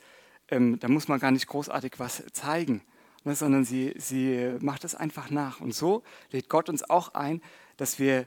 [0.49, 2.83] ähm, da muss man gar nicht großartig was zeigen,
[3.25, 5.61] ne, sondern sie, sie macht es einfach nach.
[5.61, 7.41] Und so lädt Gott uns auch ein,
[7.77, 8.27] dass wir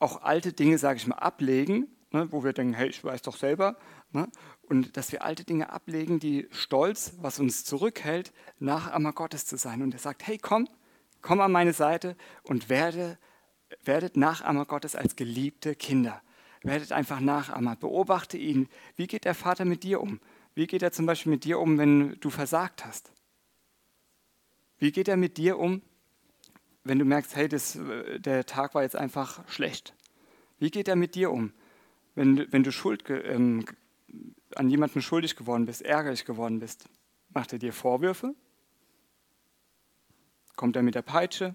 [0.00, 3.36] auch alte Dinge, sage ich mal, ablegen, ne, wo wir denken, hey, ich weiß doch
[3.36, 3.76] selber,
[4.12, 4.28] ne,
[4.68, 9.82] und dass wir alte Dinge ablegen, die Stolz, was uns zurückhält, Nachahmer Gottes zu sein.
[9.82, 10.68] Und er sagt, hey, komm,
[11.22, 13.18] komm an meine Seite und werde,
[13.84, 16.22] werdet Nachahmer Gottes als geliebte Kinder.
[16.62, 17.76] Werdet einfach Nachahmer.
[17.76, 18.68] Beobachte ihn.
[18.96, 20.20] Wie geht der Vater mit dir um?
[20.54, 23.12] Wie geht er zum Beispiel mit dir um, wenn du versagt hast?
[24.78, 25.82] Wie geht er mit dir um,
[26.84, 27.78] wenn du merkst, hey, das,
[28.18, 29.94] der Tag war jetzt einfach schlecht?
[30.58, 31.52] Wie geht er mit dir um,
[32.14, 33.64] wenn, wenn du Schuld, ähm,
[34.54, 36.88] an jemanden schuldig geworden bist, ärgerlich geworden bist?
[37.30, 38.34] Macht er dir Vorwürfe?
[40.60, 41.54] Kommt er mit der Peitsche?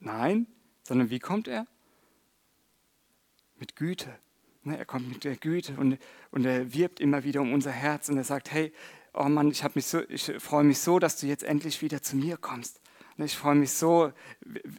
[0.00, 0.48] Nein,
[0.82, 1.68] sondern wie kommt er?
[3.54, 4.12] Mit Güte.
[4.64, 5.98] Er kommt mit der Güte und,
[6.32, 8.72] und er wirbt immer wieder um unser Herz und er sagt, hey,
[9.12, 12.38] oh Mann, ich, so, ich freue mich so, dass du jetzt endlich wieder zu mir
[12.38, 12.80] kommst.
[13.18, 14.12] Ich freue mich so,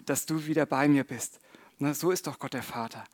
[0.04, 1.40] dass du wieder bei mir bist.
[1.80, 3.06] So ist doch Gott der Vater.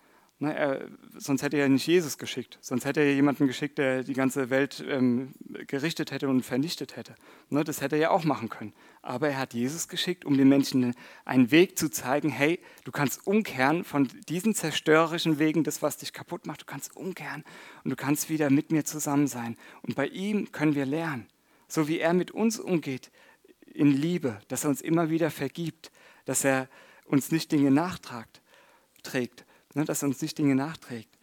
[0.41, 2.57] Ne, er, sonst hätte er nicht Jesus geschickt.
[2.61, 5.33] Sonst hätte er jemanden geschickt, der die ganze Welt ähm,
[5.67, 7.13] gerichtet hätte und vernichtet hätte.
[7.51, 8.73] Ne, das hätte er ja auch machen können.
[9.03, 13.27] Aber er hat Jesus geschickt, um den Menschen einen Weg zu zeigen, hey, du kannst
[13.27, 17.43] umkehren von diesen zerstörerischen Wegen, das, was dich kaputt macht, du kannst umkehren
[17.83, 19.57] und du kannst wieder mit mir zusammen sein.
[19.83, 21.27] Und bei ihm können wir lernen,
[21.67, 23.11] so wie er mit uns umgeht,
[23.75, 25.91] in Liebe, dass er uns immer wieder vergibt,
[26.25, 26.67] dass er
[27.05, 28.41] uns nicht Dinge nachtragt,
[29.03, 31.17] trägt dass er uns nicht Dinge nachträgt.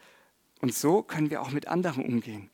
[0.60, 2.50] Und so können wir auch mit anderen umgehen.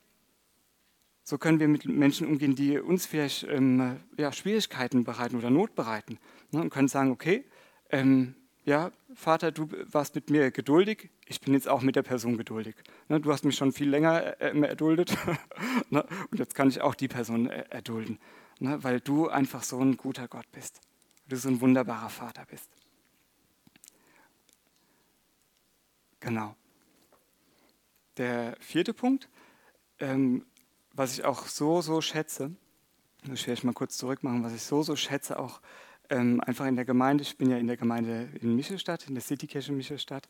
[1.22, 5.74] So können wir mit Menschen umgehen, die uns vielleicht ähm, ja, Schwierigkeiten bereiten oder Not
[5.74, 6.18] bereiten.
[6.50, 7.44] Ne, und können sagen, okay,
[7.90, 12.36] ähm, ja, Vater, du warst mit mir geduldig, ich bin jetzt auch mit der Person
[12.36, 12.74] geduldig.
[13.08, 15.16] Ne, du hast mich schon viel länger äh, erduldet
[15.90, 18.18] ne, und jetzt kann ich auch die Person äh, erdulden,
[18.58, 20.80] ne, weil du einfach so ein guter Gott bist.
[21.28, 22.68] Du so ein wunderbarer Vater bist.
[26.24, 26.56] Genau.
[28.16, 29.28] Der vierte Punkt,
[29.98, 30.46] ähm,
[30.94, 32.50] was ich auch so, so schätze,
[33.24, 35.60] werde ich mal kurz zurückmachen, was ich so, so schätze, auch
[36.08, 39.22] ähm, einfach in der Gemeinde, ich bin ja in der Gemeinde in Michelstadt, in der
[39.22, 40.26] Citykirche Michelstadt,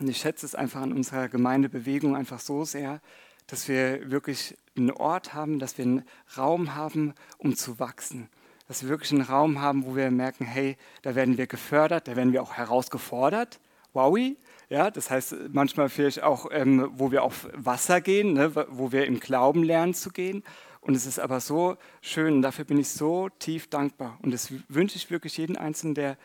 [0.00, 3.02] und ich schätze es einfach an unserer Gemeindebewegung einfach so sehr,
[3.46, 6.04] dass wir wirklich einen Ort haben, dass wir einen
[6.36, 8.30] Raum haben, um zu wachsen.
[8.68, 12.16] Dass wir wirklich einen Raum haben, wo wir merken, hey, da werden wir gefördert, da
[12.16, 13.58] werden wir auch herausgefordert.
[13.92, 14.36] Wowi,
[14.68, 19.06] ja, das heißt manchmal vielleicht auch, ähm, wo wir auf Wasser gehen, ne, wo wir
[19.06, 20.42] im Glauben lernen zu gehen.
[20.80, 24.18] Und es ist aber so schön dafür bin ich so tief dankbar.
[24.22, 26.18] Und das wünsche ich wirklich jeden Einzelnen, der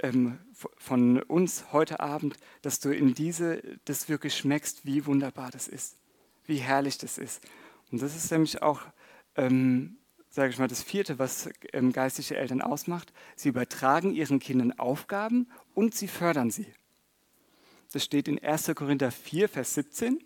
[0.00, 0.38] ähm,
[0.76, 5.96] von uns heute Abend, dass du in diese, das wirklich schmeckst, wie wunderbar das ist,
[6.46, 7.42] wie herrlich das ist.
[7.90, 8.80] Und das ist nämlich auch,
[9.36, 9.98] ähm,
[10.30, 13.12] sage ich mal, das vierte, was ähm, geistliche Eltern ausmacht.
[13.36, 16.66] Sie übertragen ihren Kindern Aufgaben und sie fördern sie.
[17.92, 18.72] Das steht in 1.
[18.74, 20.22] Korinther 4, Vers 17.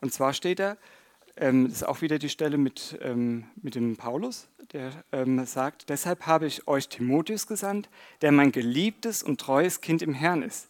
[0.00, 0.76] Und zwar steht da,
[1.36, 5.88] ähm, das ist auch wieder die Stelle mit, ähm, mit dem Paulus, der ähm, sagt,
[5.88, 7.88] deshalb habe ich euch Timotheus gesandt,
[8.22, 10.68] der mein geliebtes und treues Kind im Herrn ist.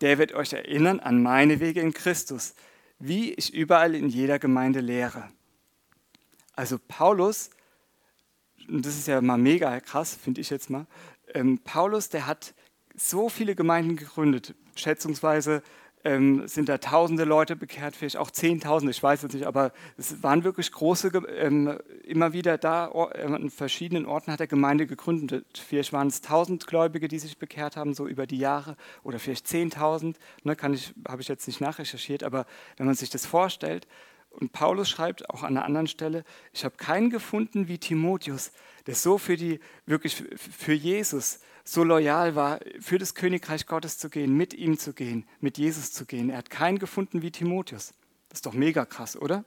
[0.00, 2.54] Der wird euch erinnern an meine Wege in Christus,
[2.98, 5.28] wie ich überall in jeder Gemeinde lehre.
[6.54, 7.50] Also Paulus,
[8.68, 10.86] und das ist ja mal mega krass, finde ich jetzt mal,
[11.34, 12.54] ähm, Paulus, der hat
[12.98, 14.54] so viele Gemeinden gegründet.
[14.74, 15.62] Schätzungsweise
[16.04, 20.22] ähm, sind da tausende Leute bekehrt, vielleicht auch zehntausende, ich weiß es nicht, aber es
[20.22, 25.44] waren wirklich große, ähm, immer wieder da, äh, an verschiedenen Orten hat er Gemeinde gegründet.
[25.66, 29.48] Vielleicht waren es tausend Gläubige, die sich bekehrt haben, so über die Jahre, oder vielleicht
[29.48, 33.86] zehntausend, ne, ich, habe ich jetzt nicht nachrecherchiert, aber wenn man sich das vorstellt,
[34.30, 38.52] Und Paulus schreibt auch an einer anderen Stelle, ich habe keinen gefunden wie Timotheus,
[38.86, 44.08] der so für die, wirklich für Jesus so loyal war, für das Königreich Gottes zu
[44.08, 46.30] gehen, mit ihm zu gehen, mit Jesus zu gehen.
[46.30, 47.92] Er hat keinen gefunden wie Timotheus.
[48.30, 49.44] Das ist doch mega krass, oder?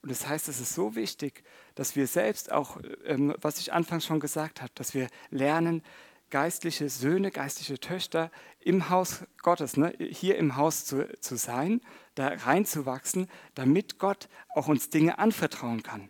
[0.00, 4.06] Und das heißt, es ist so wichtig, dass wir selbst auch, ähm, was ich anfangs
[4.06, 5.82] schon gesagt habe, dass wir lernen,
[6.30, 8.30] geistliche Söhne, geistliche Töchter
[8.60, 11.80] im Haus Gottes, ne, hier im Haus zu, zu sein,
[12.14, 16.08] da reinzuwachsen, damit Gott auch uns Dinge anvertrauen kann.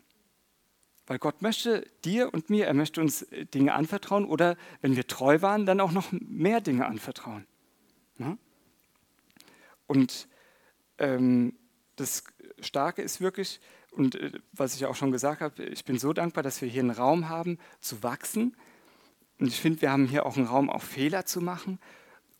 [1.07, 5.07] Weil Gott möchte dir und mir, er möchte uns äh, Dinge anvertrauen oder wenn wir
[5.07, 7.47] treu waren, dann auch noch mehr Dinge anvertrauen.
[8.17, 8.39] Ne?
[9.87, 10.29] Und
[10.99, 11.55] ähm,
[11.97, 12.25] das
[12.61, 16.43] Starke ist wirklich, und äh, was ich auch schon gesagt habe, ich bin so dankbar,
[16.43, 18.57] dass wir hier einen Raum haben zu wachsen.
[19.39, 21.79] Und ich finde, wir haben hier auch einen Raum, auch Fehler zu machen.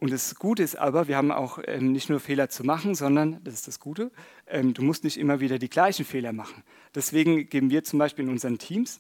[0.01, 3.43] Und das Gute ist aber, wir haben auch ähm, nicht nur Fehler zu machen, sondern,
[3.45, 4.11] das ist das Gute,
[4.47, 6.63] ähm, du musst nicht immer wieder die gleichen Fehler machen.
[6.95, 8.99] Deswegen geben wir zum Beispiel in unseren Teams,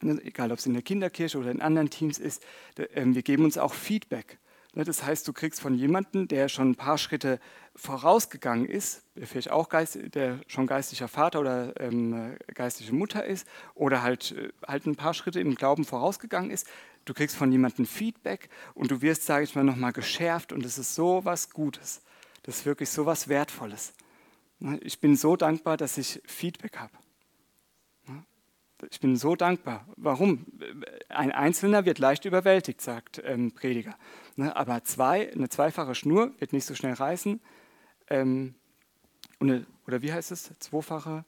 [0.00, 2.42] ne, egal ob es in der Kinderkirche oder in anderen Teams ist,
[2.94, 4.38] ähm, wir geben uns auch Feedback.
[4.74, 7.38] Ne, das heißt, du kriegst von jemandem, der schon ein paar Schritte
[7.76, 13.46] vorausgegangen ist, der vielleicht auch Geist, der schon geistlicher Vater oder ähm, geistliche Mutter ist
[13.74, 16.66] oder halt, äh, halt ein paar Schritte im Glauben vorausgegangen ist,
[17.04, 20.78] du kriegst von jemandem Feedback und du wirst, sage ich mal, nochmal geschärft und es
[20.78, 22.02] ist so was Gutes.
[22.42, 23.94] Das ist wirklich so was Wertvolles.
[24.58, 26.92] Ne, ich bin so dankbar, dass ich Feedback habe.
[28.90, 29.86] Ich bin so dankbar.
[29.96, 30.44] Warum?
[31.08, 33.96] Ein Einzelner wird leicht überwältigt, sagt ähm, Prediger.
[34.34, 37.40] Ne, aber zwei, eine zweifache Schnur wird nicht so schnell reißen.
[38.08, 38.54] Ähm,
[39.38, 40.50] oder wie heißt es?
[40.58, 41.24] Zweifache?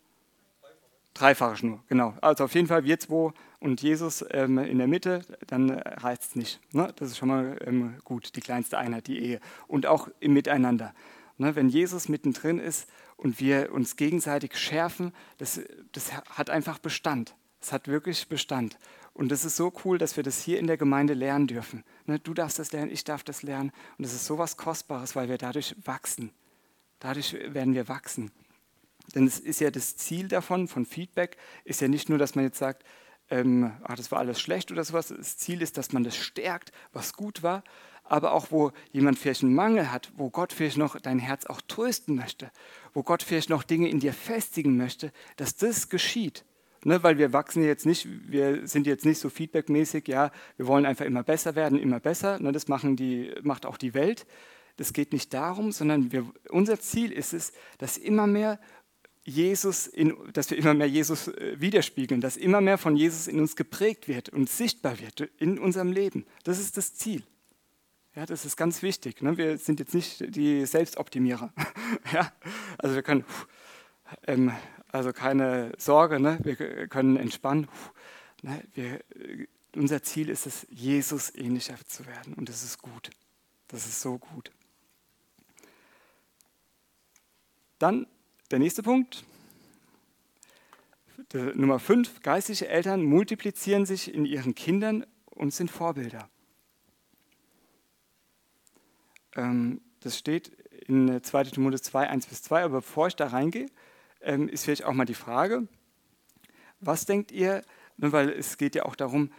[1.15, 2.15] Dreifache Schnur, genau.
[2.21, 6.37] Also auf jeden Fall wir zwei und Jesus ähm, in der Mitte, dann reißt es
[6.37, 6.61] nicht.
[6.73, 6.93] Ne?
[6.97, 9.41] Das ist schon mal ähm, gut, die kleinste Einheit, die Ehe.
[9.69, 10.93] Und auch im Miteinander.
[11.39, 11.57] Ne?
[11.57, 15.61] Wenn Jesus mittendrin ist und wir uns gegenseitig schärfen, das,
[15.93, 17.35] das hat einfach Bestand.
[17.61, 18.77] Es hat wirklich Bestand.
[19.15, 21.85] Und es ist so cool, dass wir das hier in der Gemeinde lernen dürfen.
[22.05, 23.73] Ne, du darfst das lernen, ich darf das lernen.
[23.97, 26.33] Und es ist so was Kostbares, weil wir dadurch wachsen.
[26.99, 28.33] Dadurch werden wir wachsen.
[29.15, 32.45] Denn es ist ja das Ziel davon, von Feedback, ist ja nicht nur, dass man
[32.45, 32.85] jetzt sagt,
[33.31, 35.09] ähm, ach, das war alles schlecht oder sowas.
[35.09, 37.65] Das Ziel ist, dass man das stärkt, was gut war,
[38.05, 41.61] aber auch wo jemand vielleicht einen Mangel hat, wo Gott vielleicht noch dein Herz auch
[41.63, 42.51] trösten möchte,
[42.93, 46.45] wo Gott vielleicht noch Dinge in dir festigen möchte, dass das geschieht.
[46.87, 50.85] Ne, weil wir wachsen jetzt nicht, wir sind jetzt nicht so feedbackmäßig, ja, wir wollen
[50.85, 52.39] einfach immer besser werden, immer besser.
[52.39, 54.27] Ne, das machen die, macht auch die Welt.
[54.77, 58.59] Das geht nicht darum, sondern wir, unser Ziel ist es, dass immer mehr
[59.25, 63.41] Jesus, in, dass wir immer mehr Jesus äh, widerspiegeln, dass immer mehr von Jesus in
[63.41, 66.27] uns geprägt wird und sichtbar wird in unserem Leben.
[66.45, 67.23] Das ist das Ziel.
[68.15, 69.23] Ja, das ist ganz wichtig.
[69.23, 69.37] Ne?
[69.37, 71.53] Wir sind jetzt nicht die Selbstoptimierer.
[72.13, 72.33] ja?
[72.79, 73.25] Also wir können
[74.27, 74.53] ähm,
[74.93, 76.39] also keine Sorge, ne?
[76.43, 77.67] wir können entspannen.
[78.43, 78.63] Ne?
[78.75, 79.01] Wir,
[79.75, 82.35] unser Ziel ist es, Jesus ähnlicher zu werden.
[82.35, 83.11] Und das ist gut.
[83.69, 84.53] Das ist so gut.
[87.79, 88.07] Dann
[88.55, 89.25] der nächste Punkt.
[91.55, 92.23] Nummer 5.
[92.23, 96.29] Geistliche Eltern multiplizieren sich in ihren Kindern und sind Vorbilder.
[99.35, 100.51] Ähm, das steht
[100.87, 101.45] in 2.
[101.45, 102.63] Timotheus 2, 1 bis 2.
[102.63, 103.67] Aber bevor ich da reingehe,
[104.21, 105.67] ähm, ist vielleicht auch mal die Frage,
[106.79, 107.63] was denkt ihr,
[107.97, 109.33] ne, weil es geht ja auch darum,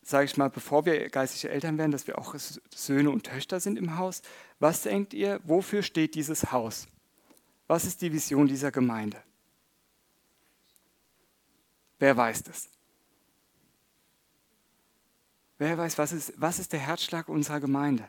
[0.00, 2.34] sage ich mal, bevor wir geistliche Eltern werden, dass wir auch
[2.74, 4.22] Söhne und Töchter sind im Haus.
[4.60, 6.88] Was denkt ihr, wofür steht dieses Haus?
[7.66, 9.22] Was ist die Vision dieser Gemeinde?
[11.98, 12.68] Wer weiß das?
[15.58, 18.08] Wer weiß, was ist, was ist der Herzschlag unserer Gemeinde?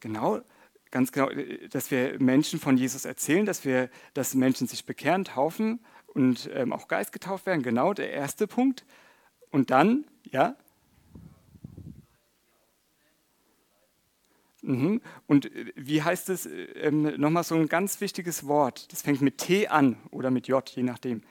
[0.00, 0.42] Genau
[0.90, 1.28] ganz genau,
[1.70, 6.72] dass wir Menschen von Jesus erzählen, dass wir, dass Menschen sich bekehren, taufen und ähm,
[6.72, 7.62] auch Geist getauft werden.
[7.62, 8.84] Genau der erste Punkt.
[9.50, 10.56] Und dann, ja.
[14.62, 15.00] Mhm.
[15.26, 19.38] Und äh, wie heißt es, ähm, nochmal so ein ganz wichtiges Wort, das fängt mit
[19.38, 21.22] T an oder mit J, je nachdem.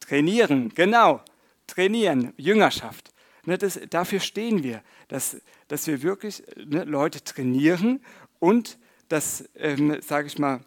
[0.00, 1.20] Trainieren, genau,
[1.66, 3.12] trainieren, Jüngerschaft.
[3.44, 8.04] Ne, das, dafür stehen wir, dass, dass wir wirklich ne, Leute trainieren
[8.38, 10.60] und dass, ähm, sage ich mal,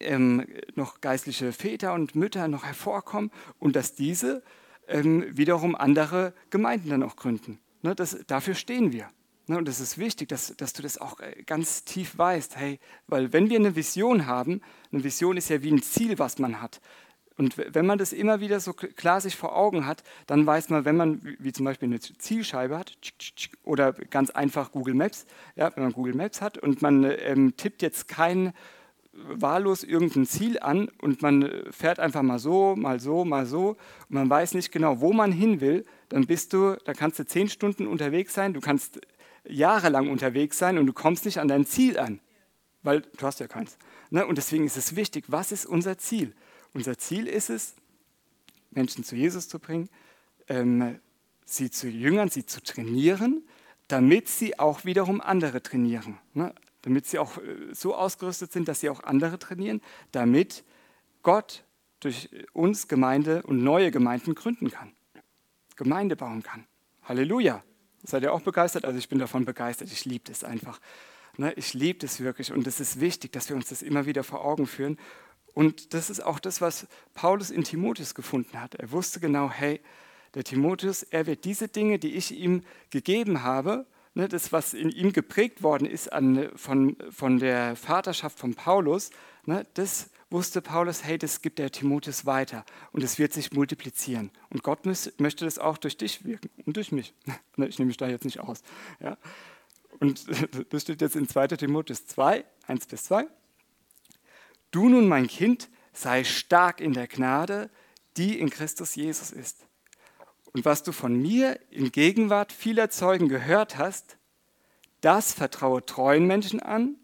[0.00, 4.42] ähm, noch geistliche Väter und Mütter noch hervorkommen und dass diese
[4.88, 7.58] ähm, wiederum andere Gemeinden dann auch gründen.
[7.82, 9.08] Ne, das, dafür stehen wir.
[9.48, 12.56] Ne, und es ist wichtig, dass, dass du das auch äh, ganz tief weißt.
[12.56, 12.78] Hey,
[13.08, 14.60] weil wenn wir eine Vision haben,
[14.92, 16.80] eine Vision ist ja wie ein Ziel, was man hat.
[17.36, 20.84] Und wenn man das immer wieder so klar sich vor Augen hat, dann weiß man,
[20.84, 22.96] wenn man, wie zum Beispiel eine Zielscheibe hat,
[23.64, 25.26] oder ganz einfach Google Maps,
[25.56, 28.52] ja, wenn man Google Maps hat und man ähm, tippt jetzt kein
[29.12, 34.10] wahllos irgendein Ziel an und man fährt einfach mal so, mal so, mal so und
[34.10, 37.48] man weiß nicht genau, wo man hin will, dann bist du, da kannst du zehn
[37.48, 39.00] Stunden unterwegs sein, du kannst
[39.44, 42.20] jahrelang unterwegs sein und du kommst nicht an dein Ziel an,
[42.82, 43.76] weil du hast ja keins.
[44.10, 44.26] Ne?
[44.26, 46.34] Und deswegen ist es wichtig, was ist unser Ziel?
[46.74, 47.74] Unser Ziel ist es,
[48.70, 49.88] Menschen zu Jesus zu bringen,
[50.48, 50.98] ähm,
[51.44, 53.42] sie zu jüngern, sie zu trainieren,
[53.88, 56.18] damit sie auch wiederum andere trainieren.
[56.34, 56.54] Ne?
[56.82, 59.80] Damit sie auch äh, so ausgerüstet sind, dass sie auch andere trainieren,
[60.12, 60.64] damit
[61.22, 61.64] Gott
[62.00, 64.92] durch uns Gemeinde und neue Gemeinden gründen kann,
[65.76, 66.66] Gemeinde bauen kann.
[67.04, 67.62] Halleluja.
[68.02, 68.84] Seid ihr auch begeistert?
[68.84, 69.90] Also ich bin davon begeistert.
[69.92, 70.80] Ich liebe das einfach.
[71.36, 71.52] Ne?
[71.54, 74.44] Ich liebe das wirklich und es ist wichtig, dass wir uns das immer wieder vor
[74.44, 74.98] Augen führen.
[75.54, 78.74] Und das ist auch das, was Paulus in Timotheus gefunden hat.
[78.74, 79.80] Er wusste genau, hey,
[80.34, 84.90] der Timotheus, er wird diese Dinge, die ich ihm gegeben habe, ne, das, was in
[84.90, 86.10] ihm geprägt worden ist
[86.56, 89.10] von, von der Vaterschaft von Paulus,
[89.44, 94.30] ne, das wusste Paulus, hey, das gibt der Timotheus weiter und es wird sich multiplizieren.
[94.50, 97.14] Und Gott möchte das auch durch dich wirken und durch mich.
[97.56, 98.62] Ne, ich nehme mich da jetzt nicht aus.
[98.98, 99.18] Ja.
[100.00, 100.26] Und
[100.72, 103.26] das steht jetzt in 2 Timotheus 2, 1 bis 2.
[104.70, 107.70] Du nun, mein Kind, sei stark in der Gnade,
[108.16, 109.66] die in Christus Jesus ist.
[110.54, 114.16] Und was du von mir in Gegenwart vieler Zeugen gehört hast,
[115.02, 116.96] das vertraue treuen Menschen an,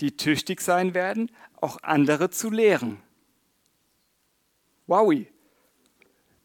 [0.00, 1.30] die tüchtig sein werden,
[1.60, 3.00] auch andere zu lehren.
[4.86, 5.28] Wowi.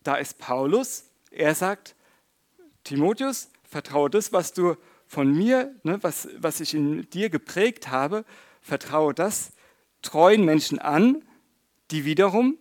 [0.03, 1.95] Da ist Paulus, er sagt,
[2.84, 4.76] Timotheus, vertraue das, was du
[5.08, 8.26] von mir, ne, was, was ich in dir geprägt habe,
[8.62, 9.53] vertraue das
[10.01, 11.24] treuen Menschen an,
[11.91, 12.58] die wiederum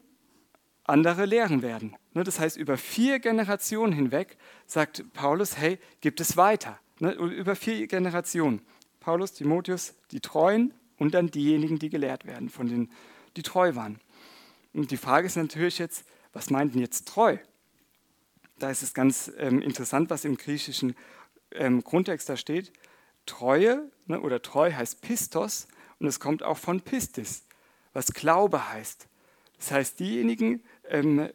[0.84, 1.96] andere lehren werden.
[2.12, 6.78] Ne, das heißt, über vier Generationen hinweg sagt Paulus, hey, gibt es weiter.
[7.00, 8.62] Ne, über vier Generationen.
[9.00, 12.90] Paulus, Timotheus, die Treuen und dann diejenigen, die gelehrt werden, von denen,
[13.36, 14.00] die treu waren.
[14.72, 17.38] Und die Frage ist natürlich jetzt, was meint denn jetzt treu?
[18.58, 20.94] Da ist es ganz ähm, interessant, was im griechischen
[21.52, 22.72] ähm, Grundtext da steht.
[23.26, 25.68] Treue ne, oder treu heißt Pistos
[25.98, 27.44] und es kommt auch von Pistis,
[27.92, 29.08] was Glaube heißt.
[29.58, 31.28] Das heißt, diejenigen, ähm,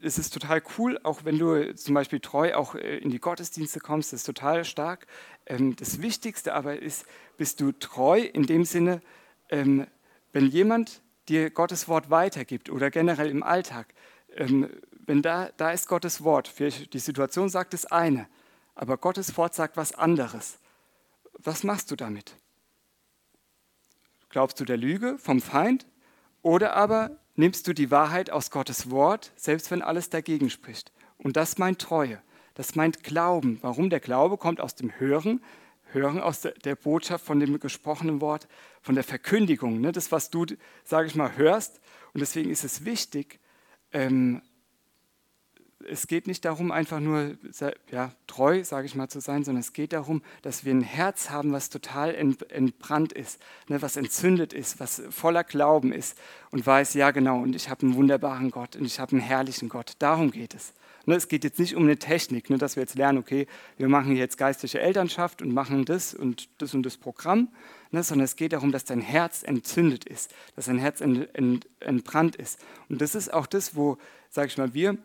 [0.00, 3.80] es ist total cool, auch wenn du zum Beispiel treu auch äh, in die Gottesdienste
[3.80, 5.06] kommst, das ist total stark.
[5.46, 7.04] Ähm, das Wichtigste aber ist,
[7.38, 9.00] bist du treu in dem Sinne,
[9.48, 9.86] ähm,
[10.32, 13.94] wenn jemand dir Gottes Wort weitergibt oder generell im Alltag,
[14.36, 14.68] ähm,
[15.06, 18.28] wenn da, da ist Gottes Wort, die Situation sagt das eine,
[18.74, 20.58] aber Gottes Wort sagt was anderes.
[21.38, 22.36] Was machst du damit?
[24.28, 25.86] Glaubst du der Lüge vom Feind
[26.42, 30.92] oder aber nimmst du die Wahrheit aus Gottes Wort, selbst wenn alles dagegen spricht.
[31.16, 32.20] Und das meint Treue,
[32.54, 33.58] das meint Glauben.
[33.62, 33.90] Warum?
[33.90, 35.40] Der Glaube kommt aus dem Hören,
[35.92, 38.48] Hören aus der, Botschaft von dem gesprochenen Wort,
[38.82, 39.92] von der Verkündigung, ne?
[39.92, 40.46] das, was du,
[40.84, 41.80] sage ich mal, hörst.
[42.12, 43.40] Und deswegen ist es wichtig,
[43.92, 44.42] ähm,
[45.90, 47.36] es geht nicht darum, einfach nur
[47.90, 51.30] ja, treu, sage ich mal, zu sein, sondern es geht darum, dass wir ein Herz
[51.30, 56.18] haben, was total entbrannt ist, ne, was entzündet ist, was voller Glauben ist
[56.50, 59.68] und weiß, ja genau, und ich habe einen wunderbaren Gott und ich habe einen herrlichen
[59.68, 59.92] Gott.
[59.98, 60.74] Darum geht es.
[61.08, 63.46] Ne, es geht jetzt nicht um eine Technik, ne, dass wir jetzt lernen, okay,
[63.78, 67.48] wir machen jetzt geistliche Elternschaft und machen das und das und das Programm,
[67.92, 72.62] ne, sondern es geht darum, dass dein Herz entzündet ist, dass dein Herz entbrannt ist.
[72.90, 73.96] Und das ist auch das, wo,
[74.28, 74.98] sage ich mal, wir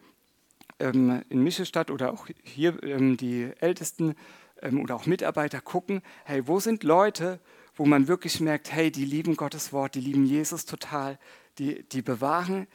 [0.80, 4.16] ähm, in Mischestadt oder auch hier ähm, die Ältesten
[4.62, 7.40] ähm, oder auch Mitarbeiter gucken, hey, wo sind Leute,
[7.76, 11.18] wo man wirklich merkt, hey, die lieben Gottes Wort, die lieben Jesus total,
[11.60, 12.68] die, die bewahren,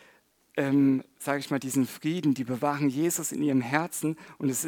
[0.58, 4.66] ähm, sage ich mal, diesen Frieden, die bewahren Jesus in ihrem Herzen und es,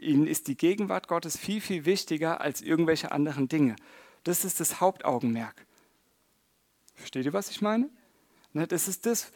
[0.00, 3.76] ihnen ist die Gegenwart Gottes viel, viel wichtiger als irgendwelche anderen Dinge.
[4.24, 5.66] Das ist das Hauptaugenmerk.
[6.94, 7.90] Versteht ihr, was ich meine?
[8.54, 9.30] Ne, das ist das,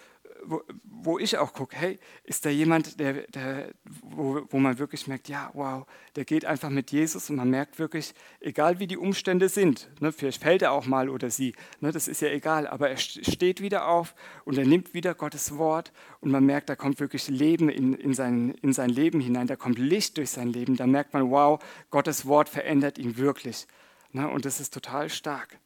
[0.45, 5.07] wo, wo ich auch gucke, hey, ist da jemand, der, der, wo, wo man wirklich
[5.07, 5.87] merkt, ja, wow,
[6.17, 10.13] der geht einfach mit Jesus und man merkt wirklich, egal wie die Umstände sind, ne,
[10.13, 13.61] vielleicht fällt er auch mal oder sie, ne, das ist ja egal, aber er steht
[13.61, 14.15] wieder auf
[14.45, 18.15] und er nimmt wieder Gottes Wort und man merkt, da kommt wirklich Leben in, in,
[18.15, 21.63] sein, in sein Leben hinein, da kommt Licht durch sein Leben, da merkt man, wow,
[21.91, 23.67] Gottes Wort verändert ihn wirklich.
[24.13, 25.59] Ne, und das ist total stark.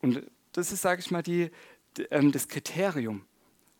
[0.00, 1.50] Und das ist, sage ich mal, die,
[2.10, 3.24] ähm, das Kriterium.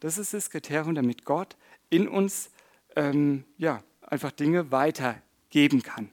[0.03, 1.57] Das ist das Kriterium, damit Gott
[1.89, 2.51] in uns
[2.97, 6.11] ähm, ja, einfach Dinge weitergeben kann.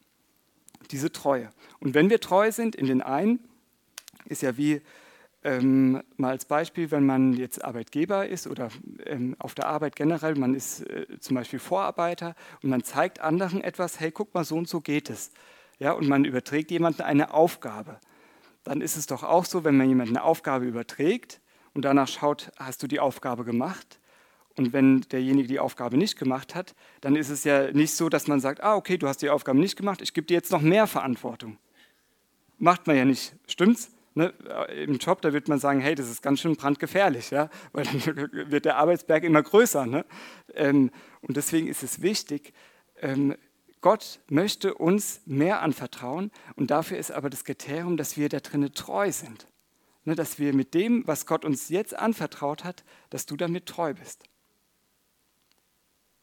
[0.92, 1.50] Diese Treue.
[1.80, 3.40] Und wenn wir treu sind in den einen,
[4.26, 4.82] ist ja wie
[5.44, 8.70] ähm, mal als Beispiel, wenn man jetzt Arbeitgeber ist oder
[9.06, 13.62] ähm, auf der Arbeit generell, man ist äh, zum Beispiel Vorarbeiter und man zeigt anderen
[13.62, 15.32] etwas, hey, guck mal, so und so geht es.
[15.80, 18.00] Ja, und man überträgt jemandem eine Aufgabe
[18.64, 21.40] dann ist es doch auch so, wenn man jemand eine Aufgabe überträgt
[21.74, 23.99] und danach schaut, hast du die Aufgabe gemacht?
[24.57, 28.28] Und wenn derjenige die Aufgabe nicht gemacht hat, dann ist es ja nicht so, dass
[28.28, 30.61] man sagt, ah, okay, du hast die Aufgabe nicht gemacht, ich gebe dir jetzt noch
[30.61, 31.57] mehr Verantwortung.
[32.57, 33.91] Macht man ja nicht, stimmt's?
[34.15, 34.34] Ne?
[34.86, 37.49] Im Job, da wird man sagen, hey, das ist ganz schön brandgefährlich, ja?
[37.72, 39.86] weil dann wird der Arbeitsberg immer größer.
[39.86, 40.05] Ne?
[40.55, 40.91] Ähm,
[41.22, 42.53] und deswegen ist es wichtig,
[43.01, 43.36] ähm,
[43.82, 48.74] Gott möchte uns mehr anvertrauen und dafür ist aber das Kriterium, dass wir da drinnen
[48.74, 49.45] treu sind.
[50.10, 53.93] Ne, dass wir mit dem, was Gott uns jetzt anvertraut hat, dass du damit treu
[53.93, 54.24] bist.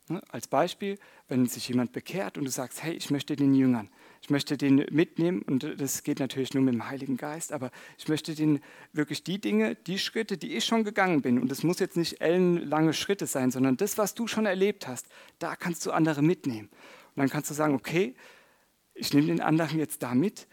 [0.08, 3.88] Ne, als Beispiel, wenn sich jemand bekehrt und du sagst, hey, ich möchte den Jüngern,
[4.22, 8.08] ich möchte den mitnehmen und das geht natürlich nur mit dem Heiligen Geist, aber ich
[8.08, 8.58] möchte den
[8.92, 12.20] wirklich die Dinge, die Schritte, die ich schon gegangen bin und es muss jetzt nicht
[12.20, 15.06] ellenlange Schritte sein, sondern das, was du schon erlebt hast,
[15.38, 16.70] da kannst du andere mitnehmen.
[17.14, 18.16] Und dann kannst du sagen, okay,
[18.94, 20.48] ich nehme den anderen jetzt da mit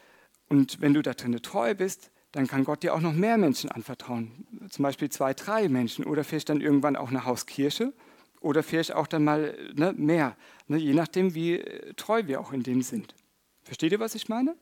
[0.49, 3.71] und wenn du da drin treu bist, dann kann Gott dir auch noch mehr Menschen
[3.71, 4.45] anvertrauen.
[4.69, 7.93] Zum Beispiel zwei, drei Menschen oder vielleicht dann irgendwann auch eine Hauskirche
[8.41, 10.35] oder vielleicht auch dann mal ne, mehr,
[10.67, 11.63] ne, je nachdem, wie
[11.95, 13.13] treu wir auch in dem sind.
[13.61, 14.55] Versteht ihr, was ich meine?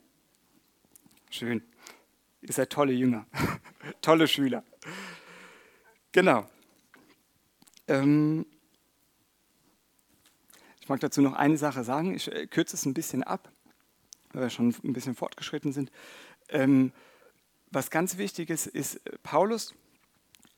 [1.30, 1.62] Schön.
[2.42, 3.26] Ihr seid tolle Jünger,
[4.02, 4.64] tolle Schüler.
[6.12, 6.46] Genau.
[7.88, 8.44] Ähm,
[10.78, 12.14] ich mag dazu noch eine Sache sagen.
[12.14, 13.50] Ich äh, kürze es ein bisschen ab,
[14.34, 15.90] weil wir schon ein bisschen fortgeschritten sind.
[16.50, 16.92] Ähm,
[17.72, 19.74] was ganz wichtig ist, ist, äh, Paulus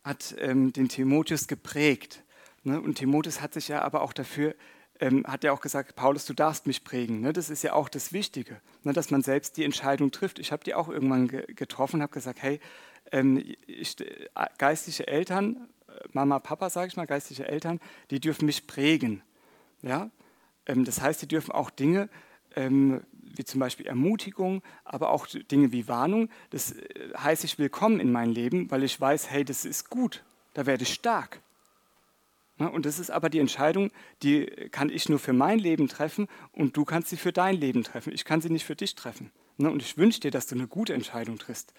[0.03, 2.23] hat ähm, den Timotheus geprägt.
[2.63, 2.81] Ne?
[2.81, 4.55] Und Timotheus hat sich ja aber auch dafür,
[5.01, 7.21] ähm, hat ja auch gesagt, Paulus, du darfst mich prägen.
[7.21, 7.33] Ne?
[7.33, 8.93] Das ist ja auch das Wichtige, ne?
[8.93, 10.39] dass man selbst die Entscheidung trifft.
[10.39, 12.61] Ich habe die auch irgendwann ge getroffen, habe gesagt, hey,
[13.13, 15.69] ähm, ich, äh, geistliche Eltern,
[16.13, 19.23] Mama, Papa, sage ich mal, geistliche Eltern, die dürfen mich prägen.
[19.83, 20.11] Ja?
[20.67, 22.09] Ähm, das heißt, sie dürfen auch Dinge
[22.57, 23.03] ähm,
[23.37, 28.13] wie zum Beispiel Ermutigung, aber auch Dinge wie Warnung, das äh, heiße ich willkommen in
[28.13, 30.25] mein Leben, weil ich weiß, hey, das ist gut,
[30.55, 31.41] da werde ich stark.
[32.59, 33.91] Und das ist aber die Entscheidung,
[34.23, 37.83] die kann ich nur für mein Leben treffen und du kannst sie für dein Leben
[37.83, 38.13] treffen.
[38.13, 39.33] Ich kann sie nicht für dich treffen.
[39.59, 41.75] Und ich wünsche dir, dass du eine gute Entscheidung triffst.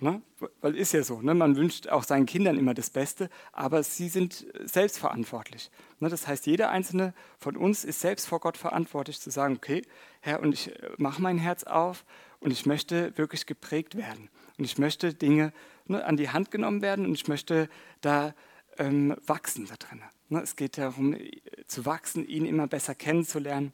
[0.00, 0.22] Ne?
[0.60, 1.34] Weil ist ja so, ne?
[1.34, 5.70] man wünscht auch seinen Kindern immer das Beste, aber sie sind selbstverantwortlich.
[5.98, 6.08] Ne?
[6.08, 9.82] Das heißt, jeder einzelne von uns ist selbst vor Gott verantwortlich zu sagen, okay,
[10.20, 12.04] Herr, und ich äh, mache mein Herz auf
[12.38, 14.30] und ich möchte wirklich geprägt werden.
[14.56, 15.52] Und ich möchte Dinge
[15.86, 17.68] ne, an die Hand genommen werden und ich möchte
[18.00, 18.34] da
[18.78, 20.02] ähm, wachsen da drin.
[20.28, 20.40] Ne?
[20.42, 23.72] Es geht darum, äh, zu wachsen, ihn immer besser kennenzulernen.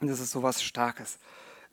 [0.00, 1.18] Und das ist so was Starkes.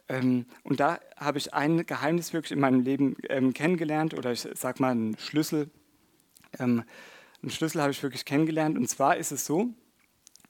[0.10, 4.47] Ähm, und da habe ich ein Geheimnis wirklich in meinem Leben ähm, kennengelernt oder ich
[4.53, 5.70] sage mal einen Schlüssel.
[6.60, 6.84] Ähm,
[7.41, 9.70] einen Schlüssel habe ich wirklich kennengelernt und zwar ist es so,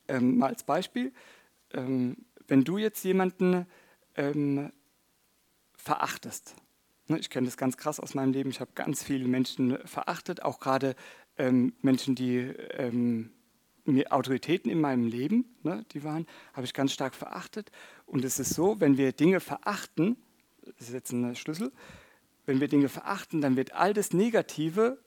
[0.09, 1.11] mal als Beispiel,
[1.69, 3.65] wenn du jetzt jemanden
[5.75, 6.55] verachtest,
[7.07, 10.43] ne, ich kenne das ganz krass aus meinem Leben, ich habe ganz viele Menschen verachtet,
[10.43, 10.95] auch gerade
[11.81, 12.53] Menschen, die
[14.09, 17.71] Autoritäten in meinem Leben, ne, die waren, habe ich ganz stark verachtet.
[18.05, 20.17] Und es ist so, wenn wir Dinge verachten,
[20.77, 21.71] das ist jetzt ein Schlüssel,
[22.45, 24.97] wenn wir Dinge verachten, dann wird all das Negative,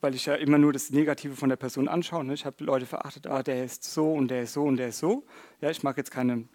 [0.00, 2.86] weil ich ja immer nur das Negative von der Person anschaue, ne, ich habe Leute
[2.86, 5.26] verachtet, ah, der ist so und der ist so und der ist so.
[5.60, 6.48] Ja, ich mag jetzt keine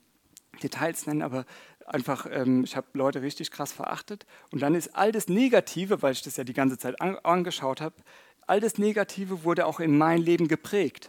[0.61, 1.45] Details nennen, aber
[1.85, 4.25] einfach, ähm, ich habe Leute richtig krass verachtet.
[4.51, 7.81] Und dann ist all das Negative, weil ich das ja die ganze Zeit an, angeschaut
[7.81, 7.95] habe,
[8.47, 11.07] all das Negative wurde auch in mein Leben geprägt.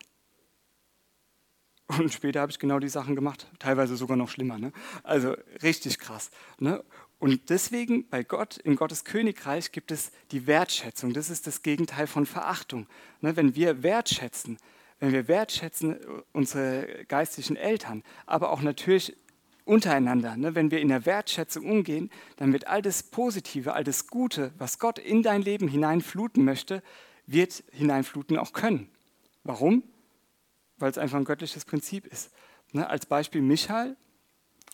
[1.99, 4.59] Und später habe ich genau die Sachen gemacht, teilweise sogar noch schlimmer.
[4.59, 4.73] Ne?
[5.03, 6.31] Also richtig krass.
[6.59, 6.83] Ne?
[7.19, 11.13] Und deswegen bei Gott, in Gottes Königreich gibt es die Wertschätzung.
[11.13, 12.87] Das ist das Gegenteil von Verachtung.
[13.21, 13.37] Ne?
[13.37, 14.59] Wenn wir wertschätzen,
[15.01, 15.99] wenn wir wertschätzen
[16.33, 19.17] unsere geistlichen Eltern, aber auch natürlich
[19.65, 20.55] untereinander, ne?
[20.55, 24.79] wenn wir in der Wertschätzung umgehen, dann wird all das Positive, all das Gute, was
[24.79, 26.83] Gott in dein Leben hineinfluten möchte,
[27.33, 28.89] wird hineinfluten auch können.
[29.45, 29.83] Warum?
[30.77, 32.31] Weil es einfach ein göttliches Prinzip ist.
[32.73, 33.97] Ne, als Beispiel Michael.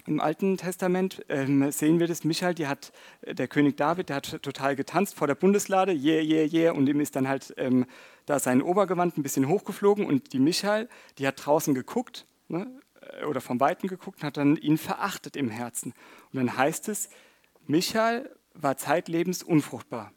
[0.06, 2.24] Im Alten Testament ähm, sehen wir das.
[2.24, 2.92] Michael, die hat,
[3.22, 6.88] äh, der König David, der hat total getanzt vor der Bundeslade, yeah, yeah, yeah, und
[6.88, 7.84] ihm ist dann halt ähm,
[8.24, 10.88] da sein Obergewand ein bisschen hochgeflogen und die Michael,
[11.18, 15.36] die hat draußen geguckt ne, äh, oder vom Weiten geguckt und hat dann ihn verachtet
[15.36, 15.92] im Herzen.
[16.32, 17.10] Und dann heißt es,
[17.66, 20.12] Michael war zeitlebens unfruchtbar.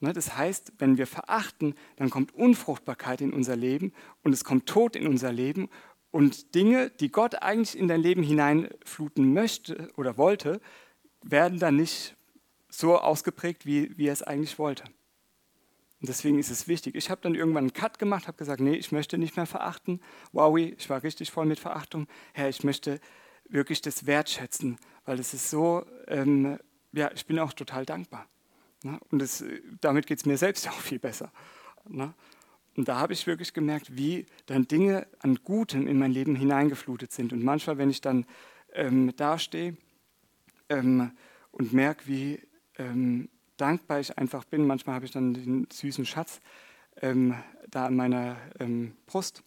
[0.00, 3.92] Ne, das heißt, wenn wir verachten, dann kommt Unfruchtbarkeit in unser Leben
[4.22, 5.68] und es kommt Tod in unser Leben
[6.10, 10.60] und Dinge, die Gott eigentlich in dein Leben hineinfluten möchte oder wollte,
[11.22, 12.16] werden dann nicht
[12.68, 14.84] so ausgeprägt, wie, wie er es eigentlich wollte.
[16.00, 16.94] Und deswegen ist es wichtig.
[16.94, 20.00] Ich habe dann irgendwann einen Cut gemacht, habe gesagt, nee, ich möchte nicht mehr verachten.
[20.30, 22.06] Wowie, ich war richtig voll mit Verachtung.
[22.34, 23.00] Herr, ich möchte
[23.48, 26.58] wirklich das wertschätzen, weil es ist so ähm,
[26.92, 28.26] ja, ich bin auch total dankbar.
[28.82, 28.98] Ne?
[29.10, 29.44] Und das,
[29.80, 31.32] damit geht es mir selbst auch viel besser.
[31.88, 32.14] Ne?
[32.76, 37.12] Und da habe ich wirklich gemerkt, wie dann Dinge an Gutem in mein Leben hineingeflutet
[37.12, 37.32] sind.
[37.32, 38.24] Und manchmal, wenn ich dann
[38.72, 39.76] ähm, dastehe
[40.68, 41.10] ähm,
[41.50, 42.40] und merke, wie
[42.76, 46.40] ähm, dankbar ich einfach bin, manchmal habe ich dann den süßen Schatz
[47.02, 47.34] ähm,
[47.68, 49.42] da an meiner ähm, Brust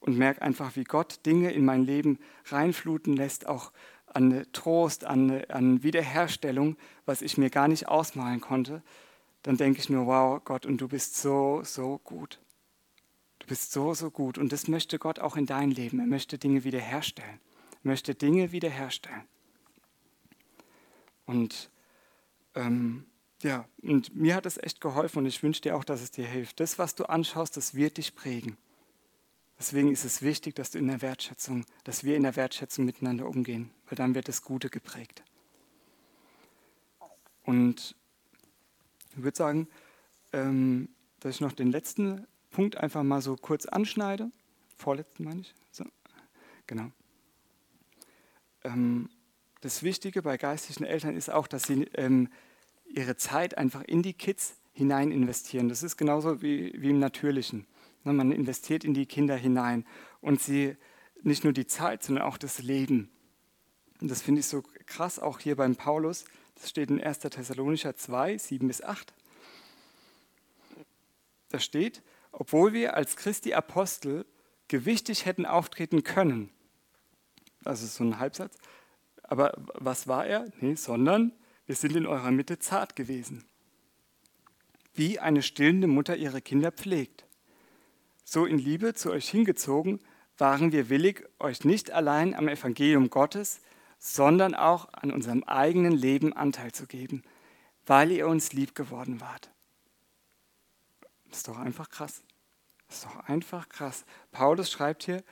[0.00, 3.72] und merke einfach, wie Gott Dinge in mein Leben reinfluten lässt, auch
[4.14, 8.82] an Trost, an, an Wiederherstellung, was ich mir gar nicht ausmalen konnte,
[9.42, 12.40] dann denke ich nur, wow, Gott, und du bist so, so gut.
[13.40, 14.38] Du bist so, so gut.
[14.38, 16.00] Und das möchte Gott auch in dein Leben.
[16.00, 17.40] Er möchte Dinge wiederherstellen.
[17.82, 19.24] Er möchte Dinge wiederherstellen.
[21.26, 21.70] Und
[22.54, 23.04] ähm,
[23.42, 26.26] ja, und mir hat es echt geholfen und ich wünsche dir auch, dass es dir
[26.26, 26.60] hilft.
[26.60, 28.56] Das, was du anschaust, das wird dich prägen.
[29.58, 33.28] Deswegen ist es wichtig, dass du in der Wertschätzung, dass wir in der Wertschätzung miteinander
[33.28, 35.22] umgehen, weil dann wird das Gute geprägt.
[37.44, 37.94] Und
[39.10, 39.68] ich würde sagen,
[40.32, 40.88] ähm,
[41.20, 44.32] dass ich noch den letzten Punkt einfach mal so kurz anschneide.
[44.76, 45.54] Vorletzten meine ich.
[45.70, 45.84] So.
[46.66, 46.90] Genau.
[48.64, 49.10] Ähm,
[49.60, 52.28] das Wichtige bei geistlichen Eltern ist auch, dass sie ähm,
[52.86, 55.68] ihre Zeit einfach in die Kids hinein investieren.
[55.68, 57.64] Das ist genauso wie, wie im Natürlichen.
[58.02, 59.86] Ne, man investiert in die Kinder hinein
[60.20, 60.76] und sie
[61.22, 63.13] nicht nur die Zeit, sondern auch das Leben.
[64.04, 66.26] Und das finde ich so krass, auch hier beim Paulus.
[66.56, 67.20] Das steht in 1.
[67.20, 69.14] Thessalonicher 2, 7 bis 8.
[71.48, 74.26] Da steht, obwohl wir als Christi Apostel
[74.68, 76.50] gewichtig hätten auftreten können.
[77.64, 78.58] Ist so ein Halbsatz.
[79.22, 80.52] Aber was war er?
[80.60, 81.32] Nee, sondern
[81.64, 83.46] wir sind in eurer Mitte zart gewesen.
[84.92, 87.24] Wie eine stillende Mutter ihre Kinder pflegt
[88.22, 89.98] so in Liebe zu euch hingezogen,
[90.36, 93.62] waren wir willig, euch nicht allein am Evangelium Gottes,
[93.98, 97.22] sondern auch an unserem eigenen Leben Anteil zu geben,
[97.86, 99.50] weil ihr uns lieb geworden wart.
[101.30, 102.22] Ist doch einfach krass.
[102.88, 104.04] Ist doch einfach krass.
[104.30, 105.24] Paulus schreibt hier,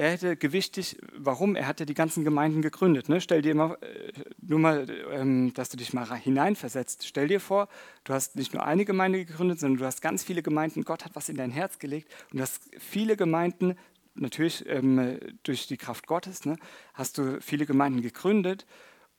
[0.00, 1.56] er hätte gewichtig, warum?
[1.56, 3.10] Er hatte die ganzen Gemeinden gegründet.
[3.10, 3.20] Ne?
[3.20, 7.06] Stell dir mal, äh, nur mal, ähm, dass du dich mal hineinversetzt.
[7.06, 7.68] Stell dir vor,
[8.04, 10.84] du hast nicht nur eine Gemeinde gegründet, sondern du hast ganz viele Gemeinden.
[10.84, 13.76] Gott hat was in dein Herz gelegt und du hast viele Gemeinden,
[14.14, 16.56] natürlich ähm, durch die Kraft Gottes, ne,
[16.94, 18.66] hast du viele Gemeinden gegründet.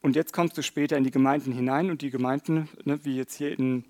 [0.02, 3.36] Und jetzt kommst du später in die Gemeinden hinein und die Gemeinden, ne, wie jetzt
[3.36, 3.86] hier in,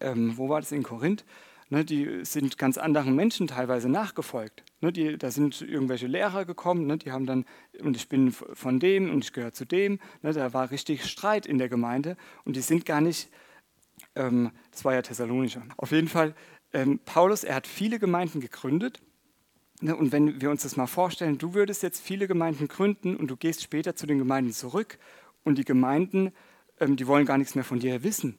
[0.00, 1.24] ähm, wo war das, in Korinth,
[1.68, 4.62] ne, die sind ganz anderen Menschen teilweise nachgefolgt.
[4.80, 7.44] Ne, die, da sind irgendwelche Lehrer gekommen, ne, die haben dann,
[7.80, 9.98] und ich bin von dem und ich gehöre zu dem.
[10.22, 13.28] Ne, da war richtig Streit in der Gemeinde und die sind gar nicht,
[14.14, 15.62] ähm, das war ja Thessalonischer.
[15.76, 16.34] Auf jeden Fall,
[16.72, 19.00] ähm, Paulus, er hat viele Gemeinden gegründet.
[19.82, 23.26] Ne, und wenn wir uns das mal vorstellen, du würdest jetzt viele Gemeinden gründen und
[23.26, 24.96] du gehst später zu den Gemeinden zurück
[25.42, 26.32] und die Gemeinden,
[26.78, 28.38] ähm, die wollen gar nichts mehr von dir wissen.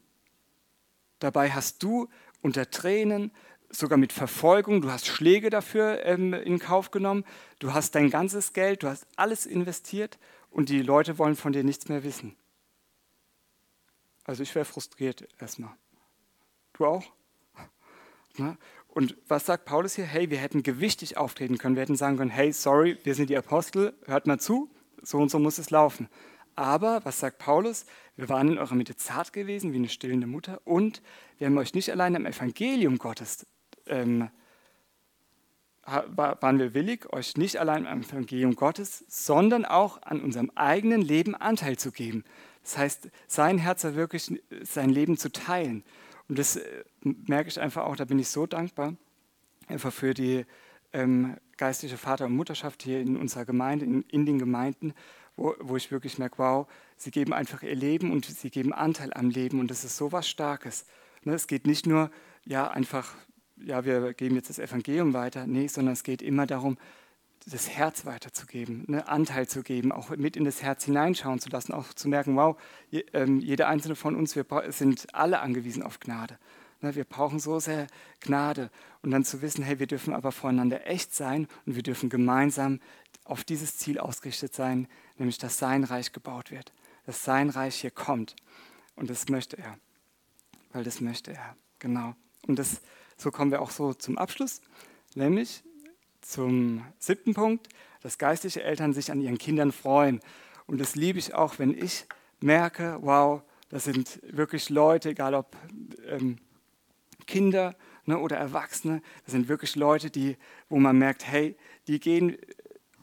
[1.20, 2.08] Dabei hast du
[2.42, 3.34] unter Tränen,
[3.70, 7.26] sogar mit Verfolgung, du hast Schläge dafür ähm, in Kauf genommen,
[7.60, 10.20] du hast dein ganzes Geld, du hast alles investiert
[10.50, 12.38] und die Leute wollen von dir nichts mehr wissen.
[14.24, 15.76] Also ich wäre frustriert erstmal.
[16.72, 17.04] Du auch?
[18.94, 20.06] Und was sagt Paulus hier?
[20.06, 21.76] Hey, wir hätten gewichtig auftreten können.
[21.76, 24.70] Wir hätten sagen können, hey, sorry, wir sind die Apostel, hört mal zu,
[25.02, 26.10] so und so muss es laufen.
[26.56, 27.88] Aber, was sagt Paulus?
[28.16, 31.02] Wir waren in eurer Mitte zart gewesen, wie eine stillende Mutter, und
[31.40, 33.48] wir haben euch nicht allein am Evangelium Gottes,
[33.88, 34.30] ähm,
[35.86, 41.34] waren wir willig, euch nicht allein am Evangelium Gottes, sondern auch an unserem eigenen Leben
[41.34, 42.24] Anteil zu geben.
[42.62, 45.84] Das heißt, sein Herz war wirklich, sein Leben zu teilen.
[46.34, 48.96] Und das äh, merke ich einfach auch, da bin ich so dankbar,
[49.68, 50.48] einfach für die
[50.92, 54.96] ähm, geistliche Vater- und Mutterschaft hier in unserer Gemeinde, in, in den Gemeinden,
[55.36, 56.68] wo, wo ich wirklich merke, wow,
[56.98, 60.12] sie geben einfach ihr Leben und sie geben Anteil am Leben und das ist so
[60.12, 60.88] was Starkes.
[61.24, 62.10] Ne, es geht nicht nur,
[62.46, 63.14] ja, einfach,
[63.58, 66.80] ja, wir geben jetzt das Evangelium weiter, nee, sondern es geht immer darum,
[67.46, 71.74] das Herz weiterzugeben, ne, Anteil zu geben, auch mit in das Herz hineinschauen zu lassen,
[71.74, 72.58] auch zu merken, wow,
[73.14, 76.38] ähm, jeder einzelne von uns, wir sind alle angewiesen auf Gnade.
[76.82, 77.88] Ne, wir brauchen so sehr
[78.20, 78.70] Gnade
[79.02, 82.80] und dann zu wissen, hey, wir dürfen aber voreinander echt sein und wir dürfen gemeinsam
[83.24, 84.88] auf dieses Ziel ausgerichtet sein,
[85.18, 86.74] nämlich dass sein Reich gebaut wird,
[87.06, 88.36] dass sein Reich hier kommt.
[88.96, 89.78] Und das möchte er,
[90.72, 92.16] weil das möchte er, genau.
[92.48, 92.82] Und das,
[93.18, 94.62] so kommen wir auch so zum Abschluss,
[95.16, 95.64] nämlich
[96.26, 97.70] zum siebten Punkt,
[98.02, 100.20] dass geistliche Eltern sich an ihren Kindern freuen.
[100.66, 102.06] Und das liebe ich auch, wenn ich
[102.40, 105.56] merke, wow, das sind wirklich Leute, egal ob
[106.08, 106.38] ähm,
[107.26, 110.38] Kinder ne, oder Erwachsene, das sind wirklich Leute, die,
[110.70, 111.56] wo man merkt, hey,
[111.88, 112.38] die gehen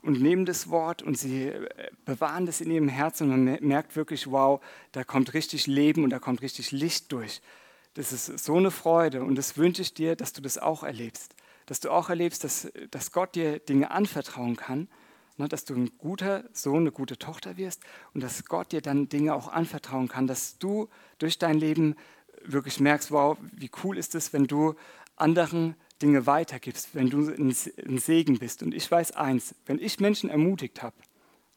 [0.02, 3.96] und nehmen das Wort und sie äh, bewahren das in ihrem Herzen und man merkt
[3.96, 4.60] wirklich, wow,
[4.92, 7.40] da kommt richtig Leben und da kommt richtig Licht durch.
[7.94, 11.34] Das ist so eine Freude und das wünsche ich dir, dass du das auch erlebst.
[11.70, 14.88] Dass du auch erlebst, dass, dass Gott dir Dinge anvertrauen kann,
[15.36, 17.80] ne, dass du ein guter Sohn, eine gute Tochter wirst
[18.12, 21.94] und dass Gott dir dann Dinge auch anvertrauen kann, dass du durch dein Leben
[22.42, 24.74] wirklich merkst, wow, wie cool ist es, wenn du
[25.14, 27.52] anderen Dinge weitergibst, wenn du ein,
[28.00, 28.64] Segen bist.
[28.64, 30.96] Und ich weiß eins, wenn ich Menschen ermutigt habe,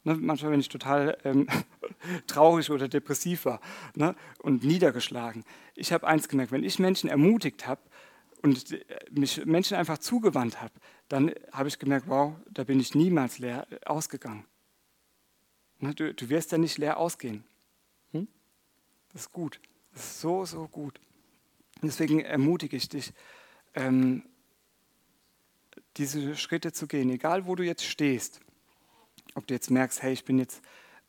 [0.04, 1.48] ne, manchmal wenn ich total ähm,
[2.28, 3.62] traurig oder depressiv war
[3.96, 5.44] ne, und niedergeschlagen,
[5.74, 7.82] ich habe eins gemerkt, wenn ich Menschen ermutigt habe
[8.44, 8.78] und
[9.10, 10.74] mich Menschen einfach zugewandt habe,
[11.08, 14.46] dann habe ich gemerkt, wow, da bin ich niemals leer ausgegangen.
[15.80, 17.46] Ne, du, du wirst ja nicht leer ausgehen.
[18.12, 18.28] Hm?
[19.14, 19.60] Das ist gut.
[19.94, 21.00] Das ist so, so gut.
[21.82, 23.14] Deswegen ermutige ich dich,
[23.76, 24.24] ähm,
[25.98, 28.42] diese Schritte zu gehen, egal wo du jetzt stehst.
[29.36, 30.62] Ob du jetzt merkst, hey, ich bin jetzt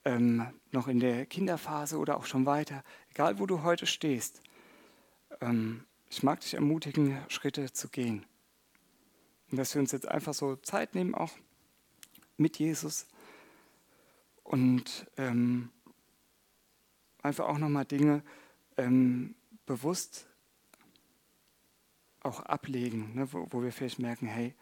[0.05, 4.41] ähm, noch in der Kinderphase oder auch schon weiter, egal wo du heute stehst.
[5.41, 5.85] Ähm,
[6.15, 8.25] ich mag dich ermutigen, Schritte zu gehen.
[9.51, 11.33] Und dass wir uns jetzt einfach so Zeit nehmen, auch
[12.37, 13.09] mit Jesus
[14.45, 15.71] und ähm,
[17.21, 18.23] einfach auch nochmal Dinge
[18.77, 19.35] ähm,
[19.67, 20.29] bewusst
[22.21, 24.55] auch ablegen, ne, wo, wo, wir vielleicht merken, hey,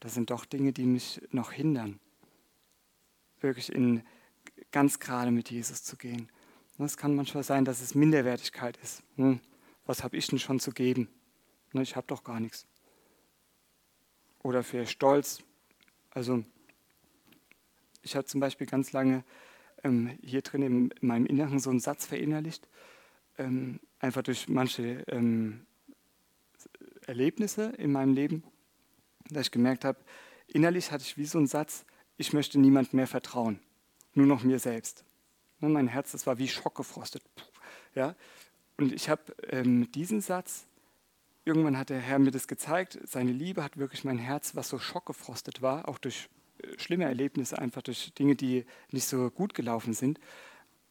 [0.00, 2.00] das sind doch Dinge, die mich noch hindern,
[3.40, 4.02] wirklich in
[4.72, 6.30] ganz gerade mit Jesus zu gehen.
[6.78, 9.02] Es kann manchmal sein, dass es Minderwertigkeit ist.
[9.16, 9.40] Hm,
[9.90, 11.08] was habe ich denn schon zu geben?
[11.72, 12.64] Ne, ich habe doch gar nichts.
[14.40, 15.42] Oder für Stolz.
[16.10, 16.44] Also
[18.02, 19.24] ich habe zum Beispiel ganz lange
[19.82, 22.68] ähm, hier drin in, in, meinem Inneren so einen Satz verinnerlicht,
[23.36, 25.66] ähm, einfach durch manche ähm,
[27.06, 28.44] Erlebnisse in meinem Leben,
[29.28, 29.98] dass ich gemerkt habe,
[30.46, 31.84] innerlich hatte ich wie so einen Satz,
[32.16, 33.58] ich möchte niemand mehr vertrauen,
[34.14, 35.04] nur noch mir selbst.
[35.58, 37.24] Ne, mein Herz, das war wie schockgefrostet.
[37.96, 38.14] Ja?
[38.80, 40.66] Und ich habe ähm, diesen Satz,
[41.44, 44.78] irgendwann hat der Herr mir das gezeigt, seine Liebe hat wirklich mein Herz, was so
[44.78, 46.30] schockgefrostet war, auch durch
[46.62, 50.18] äh, schlimme Erlebnisse, einfach durch Dinge, die nicht so gut gelaufen sind.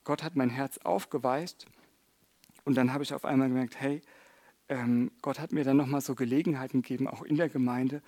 [0.04, 1.66] Gott hat mein Herz aufgeweicht
[2.64, 4.04] und dann habe ich auf einmal gemerkt, hey,
[4.68, 8.04] ähm, Gott hat mir dann nochmal so Gelegenheiten gegeben, auch in der Gemeinde,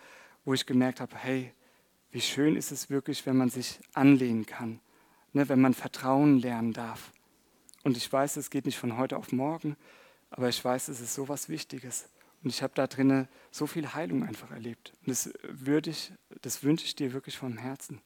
[0.46, 1.56] wo ich gemerkt habe, hey,
[2.12, 4.80] wie schön ist es wirklich, wenn man sich anlehnen kann,
[5.34, 7.12] ne, wenn man Vertrauen lernen darf.
[7.84, 9.76] Und ich weiß, es geht nicht von heute auf morgen,
[10.30, 12.08] aber ich weiß, es ist so was Wichtiges.
[12.44, 14.94] Und ich habe da drinnen so viel Heilung einfach erlebt.
[15.02, 15.30] Und das,
[15.88, 18.02] ich, das wünsche ich dir wirklich vom Herzen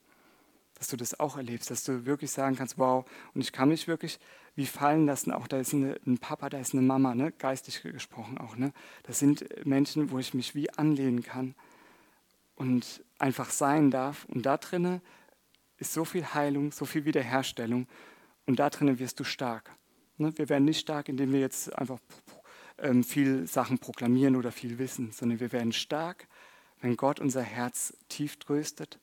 [0.76, 3.88] dass du das auch erlebst, dass du wirklich sagen kannst, wow, und ich kann mich
[3.88, 4.20] wirklich
[4.56, 7.32] wie fallen lassen, auch da ist eine, ein Papa, da ist eine Mama, ne?
[7.32, 8.56] geistig gesprochen auch.
[8.56, 8.72] Ne?
[9.04, 11.56] Das sind Menschen, wo ich mich wie anlehnen kann
[12.56, 14.26] und einfach sein darf.
[14.26, 15.02] Und da drinnen
[15.78, 17.88] ist so viel Heilung, so viel Wiederherstellung
[18.46, 19.76] und da drinnen wirst du stark.
[20.18, 20.38] Ne?
[20.38, 22.00] Wir werden nicht stark, indem wir jetzt einfach
[22.78, 26.28] ähm, viel Sachen proklamieren oder viel wissen, sondern wir werden stark,
[26.82, 29.00] wenn Gott unser Herz tief tröstet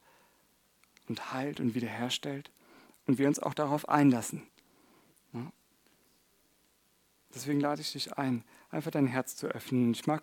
[1.09, 2.51] und heilt und wiederherstellt
[3.07, 4.43] und wir uns auch darauf einlassen.
[7.35, 9.93] Deswegen lade ich dich ein, einfach dein Herz zu öffnen.
[9.93, 10.23] Ich mag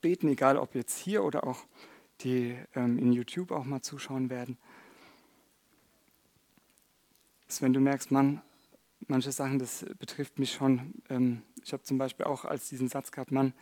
[0.00, 1.64] beten, egal ob jetzt hier oder auch
[2.20, 4.58] die ähm, in YouTube auch mal zuschauen werden.
[7.52, 8.40] Dass wenn du merkst, Mann,
[9.08, 10.94] manche Sachen, das betrifft mich schon.
[11.10, 13.52] Ähm, ich habe zum Beispiel auch als diesen Satz gehabt, Mann,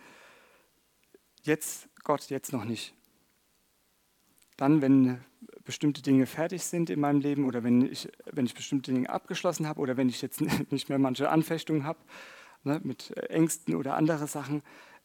[1.43, 2.95] jetzt Gott, jetzt noch nicht.
[4.57, 5.24] Dann, wenn
[5.64, 9.66] bestimmte Dinge fertig sind in meinem Leben oder wenn ich, wenn ich bestimmte Dinge abgeschlossen
[9.66, 11.99] habe oder wenn ich jetzt nicht mehr manche Anfechtungen habe
[12.62, 14.62] ne, mit Ängsten oder andere Sachen,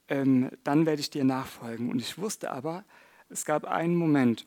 [0.10, 1.90] ähm, dann werde ich dir nachfolgen.
[1.90, 2.84] Und ich wusste aber,
[3.30, 4.46] es gab einen Moment,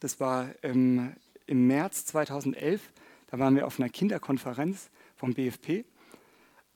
[0.00, 1.14] das war ähm,
[1.46, 2.92] im März 2011,
[3.30, 5.84] da waren wir auf einer Kinderkonferenz vom BFP.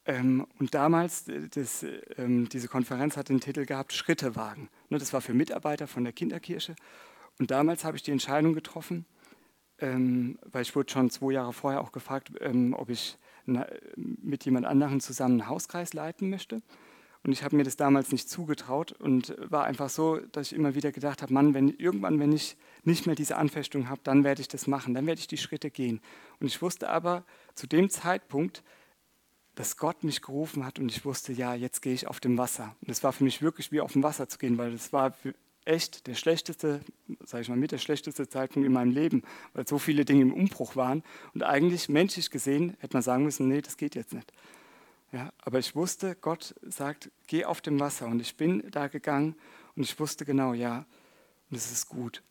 [0.06, 1.84] Ähm, und damals, äh, das,
[2.16, 4.68] ähm, diese Konferenz hat den Titel gehabt, Schritte wagen.
[4.90, 6.76] Ne, das war für Mitarbeiter von der Kinderkirche.
[7.38, 9.06] Und damals habe ich die Entscheidung getroffen,
[9.78, 14.44] ähm, weil ich wurde schon zwei Jahre vorher auch gefragt, ähm, ob ich na, mit
[14.44, 16.62] jemand anderem zusammen einen Hauskreis leiten möchte.
[17.24, 20.74] Und ich habe mir das damals nicht zugetraut und war einfach so, dass ich immer
[20.74, 24.42] wieder gedacht habe, Mann, wenn irgendwann, wenn ich nicht mehr diese Anfechtung habe, dann werde
[24.42, 26.00] ich das machen, dann werde ich die Schritte gehen.
[26.38, 28.62] Und ich wusste aber zu dem Zeitpunkt,
[29.54, 32.76] dass Gott mich gerufen hat und ich wusste, ja, jetzt gehe ich auf dem Wasser.
[32.82, 35.14] Und es war für mich wirklich wie auf dem Wasser zu gehen, weil das war
[35.64, 36.80] echt der schlechteste,
[37.24, 39.22] sage ich mal, mit der schlechteste Zeitpunkt in meinem Leben,
[39.54, 41.02] weil so viele Dinge im Umbruch waren.
[41.32, 44.30] Und eigentlich menschlich gesehen hätte man sagen müssen, nee, das geht jetzt nicht.
[45.14, 48.06] Ja, aber ich wusste, Gott sagt, geh auf dem Wasser.
[48.06, 49.36] Und ich bin da gegangen
[49.76, 50.86] und ich wusste genau, ja,
[51.50, 52.24] und es ist gut.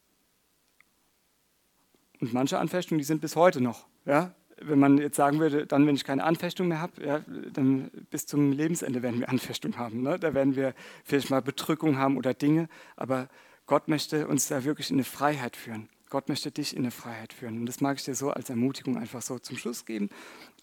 [2.19, 3.87] Und manche Anfechtungen, die sind bis heute noch.
[4.03, 4.35] Ja?
[4.61, 7.19] Wenn man jetzt sagen würde, dann, wenn ich keine Anfechtung mehr habe, ja,
[7.53, 10.01] dann bis zum Lebensende werden wir Anfechtung haben.
[10.01, 10.19] Ne?
[10.19, 10.73] Da werden wir
[11.05, 12.67] vielleicht mal Bedrückung haben oder Dinge.
[12.97, 13.29] Aber
[13.65, 15.87] Gott möchte uns da wirklich in eine Freiheit führen.
[16.09, 17.59] Gott möchte dich in eine Freiheit führen.
[17.59, 20.09] Und das mag ich dir so als Ermutigung einfach so zum Schluss geben.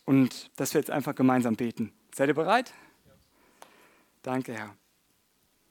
[0.05, 1.93] Und dass wir jetzt einfach gemeinsam beten.
[2.21, 2.75] Seid ihr bereit?
[4.21, 4.77] Danke, Herr.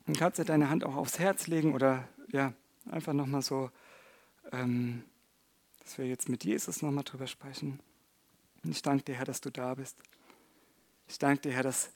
[0.07, 2.53] Dann kannst du deine Hand auch aufs Herz legen oder ja,
[2.89, 3.69] einfach nochmal so,
[4.51, 5.03] ähm,
[5.77, 7.79] dass wir jetzt mit Jesus nochmal drüber sprechen.
[8.63, 9.95] Und ich danke dir, Herr, dass du da bist.
[11.07, 11.91] Ich danke dir, Herr, dass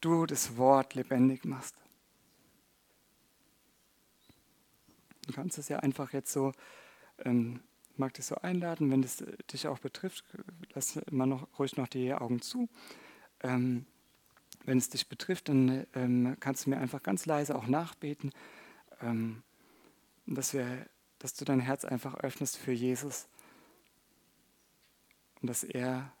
[0.00, 1.74] du das Wort lebendig machst.
[5.26, 6.52] Du kannst es ja einfach jetzt so,
[7.24, 7.58] ähm,
[7.96, 10.24] mag dich so einladen, wenn es dich auch betrifft,
[10.74, 12.68] lass immer noch ruhig noch die Augen zu.
[13.42, 13.84] Ähm,
[14.66, 18.32] wenn es dich betrifft, dann ähm, kannst du mir einfach ganz leise auch nachbeten,
[19.00, 19.42] ähm,
[20.26, 20.86] dass, wir,
[21.18, 23.28] dass du dein Herz einfach öffnest für Jesus
[25.40, 26.12] und dass er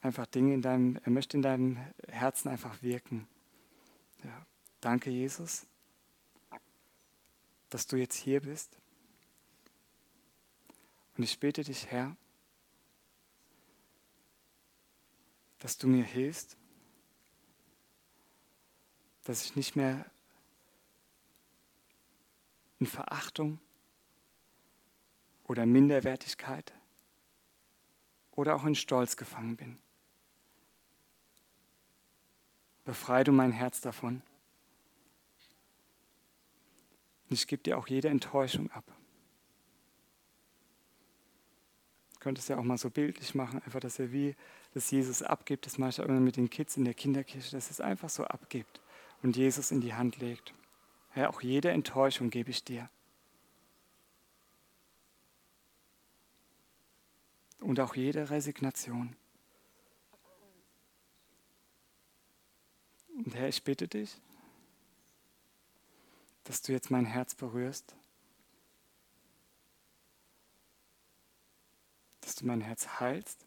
[0.00, 1.78] einfach Dinge in deinem, er möchte in deinem
[2.08, 3.28] Herzen einfach wirken.
[4.24, 4.46] Ja.
[4.80, 5.64] Danke, Jesus,
[7.70, 8.76] dass du jetzt hier bist.
[11.16, 12.16] Und ich bete dich, Herr,
[15.60, 16.56] dass du mir hilfst,
[19.24, 20.04] dass ich nicht mehr
[22.78, 23.58] in Verachtung
[25.44, 26.72] oder Minderwertigkeit
[28.32, 29.78] oder auch in Stolz gefangen bin.
[32.84, 34.22] Befreie du mein Herz davon.
[37.30, 38.84] Ich gebe dir auch jede Enttäuschung ab.
[42.12, 44.36] Du könntest ja auch mal so bildlich machen, einfach, dass er wie
[44.74, 45.64] das Jesus abgibt.
[45.64, 48.24] Das mache ich auch immer mit den Kids in der Kinderkirche, dass es einfach so
[48.24, 48.83] abgibt
[49.24, 50.52] und Jesus in die Hand legt.
[51.08, 52.90] Herr, auch jede Enttäuschung gebe ich dir.
[57.58, 59.16] Und auch jede Resignation.
[63.16, 64.20] Und Herr, ich bitte dich,
[66.44, 67.96] dass du jetzt mein Herz berührst,
[72.20, 73.46] dass du mein Herz heilst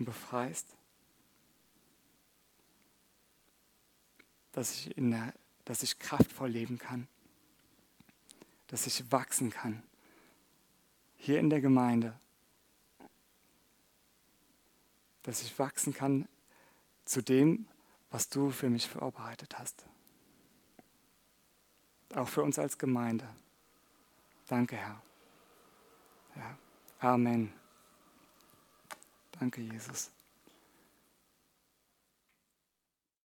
[0.00, 0.79] und befreist.
[4.52, 5.32] Dass ich, in der,
[5.64, 7.08] dass ich kraftvoll leben kann,
[8.68, 9.82] dass ich wachsen kann,
[11.16, 12.18] hier in der Gemeinde,
[15.22, 16.28] dass ich wachsen kann
[17.04, 17.66] zu dem,
[18.10, 19.84] was du für mich vorbereitet hast.
[22.14, 23.28] Auch für uns als Gemeinde.
[24.48, 25.00] Danke, Herr.
[26.34, 26.58] Ja.
[27.00, 27.52] Amen.
[29.38, 30.10] Danke, Jesus.